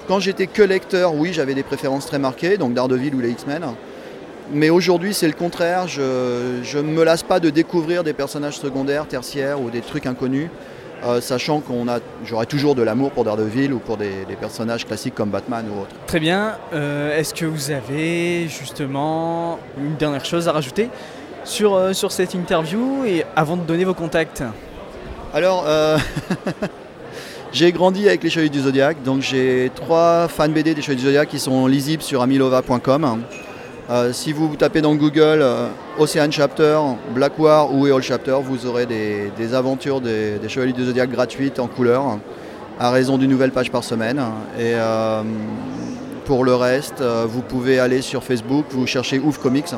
quand 0.07 0.21
j'étais 0.21 0.47
que 0.47 0.63
lecteur, 0.63 1.15
oui, 1.15 1.33
j'avais 1.33 1.55
des 1.55 1.63
préférences 1.63 2.07
très 2.07 2.19
marquées, 2.19 2.57
donc 2.57 2.75
Daredevil 2.75 3.15
ou 3.15 3.21
les 3.21 3.31
X-Men. 3.31 3.63
Mais 4.53 4.71
aujourd'hui, 4.71 5.15
c'est 5.15 5.29
le 5.29 5.35
contraire. 5.35 5.87
Je 5.87 6.79
ne 6.79 6.83
me 6.83 7.05
lasse 7.05 7.23
pas 7.23 7.39
de 7.39 7.51
découvrir 7.51 8.03
des 8.03 8.13
personnages 8.13 8.59
secondaires, 8.59 9.07
tertiaires 9.07 9.61
ou 9.61 9.71
des 9.71 9.81
trucs 9.81 10.07
inconnus. 10.07 10.49
Euh, 11.05 11.21
sachant 11.23 11.61
qu'on 11.61 11.89
a, 11.89 11.99
j'aurai 12.25 12.45
toujours 12.45 12.75
de 12.75 12.83
l'amour 12.83 13.11
pour 13.13 13.25
Daredevil 13.25 13.73
ou 13.73 13.79
pour 13.79 13.97
des, 13.97 14.27
des 14.29 14.37
personnages 14.37 14.85
classiques 14.87 15.15
comme 15.15 15.31
Batman 15.31 15.65
ou 15.75 15.81
autres. 15.83 15.95
Très 16.07 16.21
bien. 16.21 16.57
Euh, 16.75 17.19
Est-ce 17.19 17.33
que 17.33 17.47
vous 17.47 17.71
avez 17.71 18.49
justement 18.49 19.59
une 19.79 19.97
dernière 19.97 20.25
chose 20.25 20.47
à 20.47 20.53
rajouter 20.53 20.91
sur, 21.45 21.75
euh, 21.75 21.93
sur 21.95 22.13
cette 22.13 22.35
interview 22.35 23.05
et 23.07 23.25
avant 23.35 23.57
de 23.57 23.63
donner 23.63 23.85
vos 23.85 23.95
contacts 23.95 24.43
Alors, 25.33 25.65
j'ai 27.53 27.73
grandi 27.73 28.07
avec 28.07 28.23
les 28.23 28.29
Chevaliers 28.29 28.51
du 28.51 28.61
Zodiac, 28.61 29.03
donc 29.03 29.23
j'ai 29.23 29.71
trois 29.75 30.29
fans 30.29 30.49
BD 30.51 30.75
des 30.75 30.83
Chevaliers 30.83 31.01
du 31.01 31.07
Zodiac 31.07 31.29
qui 31.29 31.39
sont 31.39 31.67
lisibles 31.67 32.03
sur 32.03 32.21
amilova.com. 32.21 33.23
Euh, 33.91 34.13
si 34.13 34.33
vous 34.33 34.55
tapez 34.55 34.83
dans 34.83 34.95
Google 34.95 35.41
euh, 35.43 35.67
Ocean 35.99 36.31
Chapter, 36.31 36.79
Black 37.13 37.37
War 37.41 37.75
ou 37.75 37.89
Eol 37.89 38.01
Chapter, 38.03 38.37
vous 38.41 38.67
aurez 38.67 38.87
des, 38.87 39.55
aventures 39.55 40.01
des, 40.01 40.39
des 40.39 40.49
Chevaliers 40.49 40.73
du 40.73 40.85
Zodiac 40.85 41.11
gratuites 41.11 41.59
en 41.59 41.67
couleur, 41.67 42.19
à 42.79 42.93
raison 42.93 43.19
d'une 43.19 43.31
nouvelle 43.31 43.51
page 43.51 43.73
par 43.73 43.83
semaine. 43.83 44.19
Et 44.57 44.75
euh, 44.75 45.23
pour 46.25 46.45
le 46.45 46.55
reste, 46.55 47.03
vous 47.03 47.43
pouvez 47.43 47.81
aller 47.81 48.01
sur 48.01 48.23
Facebook, 48.23 48.67
vous 48.71 48.87
cherchez 48.87 49.19
Ouf 49.19 49.39
Comics, 49.39 49.75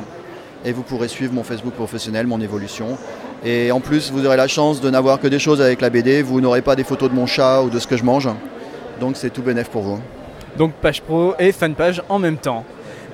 et 0.67 0.73
vous 0.73 0.83
pourrez 0.83 1.09
suivre 1.09 1.33
mon 1.33 1.43
Facebook 1.43 1.73
professionnel, 1.73 2.27
mon 2.27 2.43
évolution. 2.43 2.99
Et 3.47 3.73
en 3.73 3.81
plus, 3.81 4.13
vous 4.13 4.27
aurez 4.27 4.37
la 4.37 4.47
chance 4.47 4.83
de 4.83 4.91
n'avoir 4.91 5.21
que 5.21 5.27
des 5.27 5.39
choses 5.39 5.63
avec 5.63 5.81
la 5.81 5.89
BD. 5.89 6.21
Vous 6.21 6.43
n'aurez 6.43 6.61
pas 6.61 6.77
des 6.77 6.85
photos 6.85 7.09
de 7.09 7.15
mon 7.15 7.27
chat 7.27 7.63
ou 7.63 7.71
de 7.71 7.79
ce 7.79 7.87
que 7.87 7.97
je 7.97 8.05
mange. 8.05 8.29
Donc 9.01 9.17
c'est 9.17 9.31
tout 9.31 9.43
bénef 9.43 9.71
pour 9.71 9.83
vous. 9.83 10.01
Donc 10.59 10.75
page 10.75 11.01
pro 11.01 11.35
et 11.39 11.51
fan 11.51 11.75
page 11.75 12.03
en 12.11 12.19
même 12.19 12.37
temps. 12.37 12.65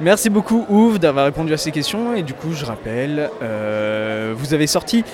Merci 0.00 0.30
beaucoup 0.30 0.64
Ouf 0.68 1.00
d'avoir 1.00 1.24
répondu 1.24 1.52
à 1.52 1.56
ces 1.56 1.72
questions 1.72 2.14
et 2.14 2.22
du 2.22 2.32
coup 2.32 2.52
je 2.52 2.64
rappelle, 2.64 3.30
euh, 3.42 4.32
vous 4.36 4.54
avez 4.54 4.66
sorti 4.68 5.04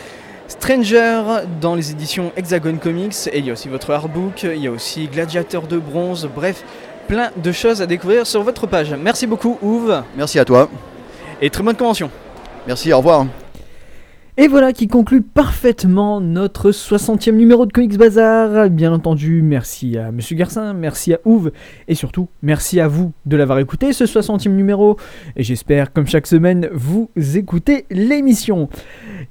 Stranger 0.46 1.22
dans 1.60 1.74
les 1.74 1.90
éditions 1.90 2.32
Hexagon 2.36 2.76
Comics 2.76 3.14
et 3.32 3.38
il 3.38 3.46
y 3.46 3.50
a 3.50 3.54
aussi 3.54 3.68
votre 3.68 3.90
artbook, 3.92 4.42
il 4.42 4.62
y 4.62 4.66
a 4.66 4.70
aussi 4.70 5.08
Gladiateur 5.08 5.62
de 5.62 5.78
bronze, 5.78 6.28
bref, 6.34 6.62
plein 7.08 7.30
de 7.34 7.50
choses 7.50 7.80
à 7.80 7.86
découvrir 7.86 8.26
sur 8.26 8.42
votre 8.42 8.66
page. 8.66 8.94
Merci 9.00 9.26
beaucoup 9.26 9.58
Ouf 9.62 9.90
Merci 10.16 10.38
à 10.38 10.44
toi. 10.44 10.68
et 11.40 11.48
très 11.48 11.62
bonne 11.62 11.76
convention. 11.76 12.10
Merci, 12.66 12.92
au 12.92 12.98
revoir. 12.98 13.26
Et 14.36 14.48
voilà 14.48 14.72
qui 14.72 14.88
conclut 14.88 15.22
parfaitement 15.22 16.20
notre 16.20 16.72
60e 16.72 17.36
numéro 17.36 17.66
de 17.66 17.72
Comics 17.72 17.96
Bazar. 17.96 18.68
Bien 18.68 18.92
entendu, 18.92 19.42
merci 19.42 19.96
à 19.96 20.10
Monsieur 20.10 20.34
Garcin, 20.34 20.74
merci 20.74 21.14
à 21.14 21.20
Ouve 21.24 21.52
et 21.86 21.94
surtout 21.94 22.26
merci 22.42 22.80
à 22.80 22.88
vous 22.88 23.12
de 23.26 23.36
l'avoir 23.36 23.60
écouté 23.60 23.92
ce 23.92 24.02
60e 24.02 24.48
numéro. 24.48 24.96
Et 25.36 25.44
j'espère, 25.44 25.92
comme 25.92 26.08
chaque 26.08 26.26
semaine, 26.26 26.68
vous 26.72 27.10
écoutez 27.36 27.86
l'émission. 27.92 28.68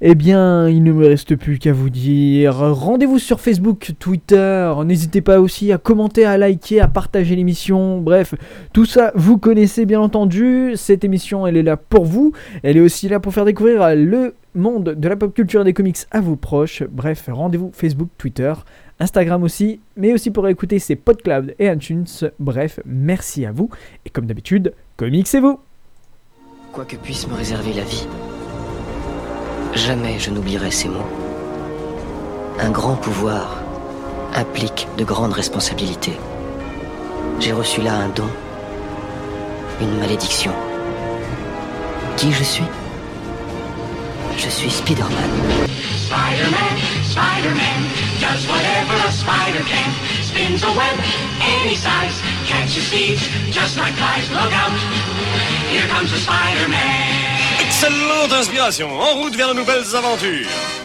Eh 0.00 0.14
bien, 0.14 0.70
il 0.70 0.82
ne 0.82 0.92
me 0.92 1.06
reste 1.06 1.36
plus 1.36 1.58
qu'à 1.58 1.74
vous 1.74 1.90
dire 1.90 2.56
rendez-vous 2.56 3.18
sur 3.18 3.40
Facebook, 3.40 3.92
Twitter. 3.98 4.72
N'hésitez 4.86 5.20
pas 5.20 5.38
aussi 5.38 5.70
à 5.70 5.76
commenter, 5.76 6.24
à 6.24 6.38
liker, 6.38 6.80
à 6.80 6.88
partager 6.88 7.36
l'émission. 7.36 8.00
Bref, 8.00 8.34
tout 8.72 8.86
ça, 8.86 9.12
vous 9.14 9.36
connaissez 9.36 9.84
bien 9.84 10.00
entendu. 10.00 10.72
Cette 10.76 11.04
émission, 11.04 11.46
elle 11.46 11.58
est 11.58 11.62
là 11.62 11.76
pour 11.76 12.06
vous. 12.06 12.32
Elle 12.62 12.78
est 12.78 12.80
aussi 12.80 13.06
là 13.06 13.20
pour 13.20 13.34
faire 13.34 13.44
découvrir 13.44 13.94
le 13.94 14.34
monde 14.54 14.90
de 14.90 15.08
la 15.08 15.16
pop 15.16 15.34
culture 15.34 15.62
et 15.62 15.64
des 15.64 15.72
comics 15.72 15.98
à 16.10 16.20
vos 16.20 16.36
proches. 16.36 16.82
Bref, 16.84 17.28
rendez-vous 17.30 17.70
Facebook, 17.72 18.08
Twitter, 18.18 18.52
Instagram 19.00 19.42
aussi, 19.42 19.80
mais 19.96 20.12
aussi 20.12 20.30
pour 20.30 20.48
écouter 20.48 20.78
ces 20.78 20.96
PodCloud 20.96 21.54
et 21.58 21.66
iTunes. 21.66 22.06
Bref, 22.38 22.80
merci 22.84 23.44
à 23.44 23.52
vous. 23.52 23.70
Et 24.04 24.10
comme 24.10 24.26
d'habitude, 24.26 24.72
comics 24.96 25.26
c'est 25.26 25.40
vous 25.40 25.58
Quoi 26.72 26.84
que 26.84 26.96
puisse 26.96 27.28
me 27.28 27.34
réserver 27.34 27.72
la 27.72 27.84
vie, 27.84 28.06
jamais 29.74 30.18
je 30.18 30.30
n'oublierai 30.30 30.70
ces 30.70 30.88
mots. 30.88 31.06
Un 32.58 32.70
grand 32.70 32.96
pouvoir 32.96 33.62
implique 34.34 34.88
de 34.98 35.04
grandes 35.04 35.32
responsabilités. 35.32 36.16
J'ai 37.40 37.52
reçu 37.52 37.80
là 37.80 37.94
un 37.94 38.08
don, 38.08 38.28
une 39.80 39.98
malédiction. 39.98 40.52
Qui 42.16 42.32
je 42.32 42.42
suis? 42.42 42.83
Je 44.36 44.50
suis 44.50 44.70
Spider-Man. 44.70 45.30
Spider-Man, 45.96 46.74
Spider-Man, 47.02 47.80
does 48.20 48.46
whatever 48.46 48.94
a 49.08 49.12
spider 49.12 49.64
can. 49.64 49.90
Spins 50.22 50.62
a 50.62 50.72
web 50.76 50.96
any 51.40 51.76
size, 51.76 52.20
catches 52.46 52.88
thieves 52.90 53.22
just 53.50 53.78
like 53.78 53.94
flies. 53.94 54.30
Look 54.30 54.52
out, 54.52 54.72
here 55.70 55.86
comes 55.88 56.10
the 56.10 56.18
Spider-Man. 56.18 57.60
Excellente 57.60 58.32
inspiration, 58.32 58.90
en 58.90 59.22
route 59.22 59.36
vers 59.36 59.48
de 59.48 59.54
nouvelles 59.54 59.94
aventures. 59.94 60.83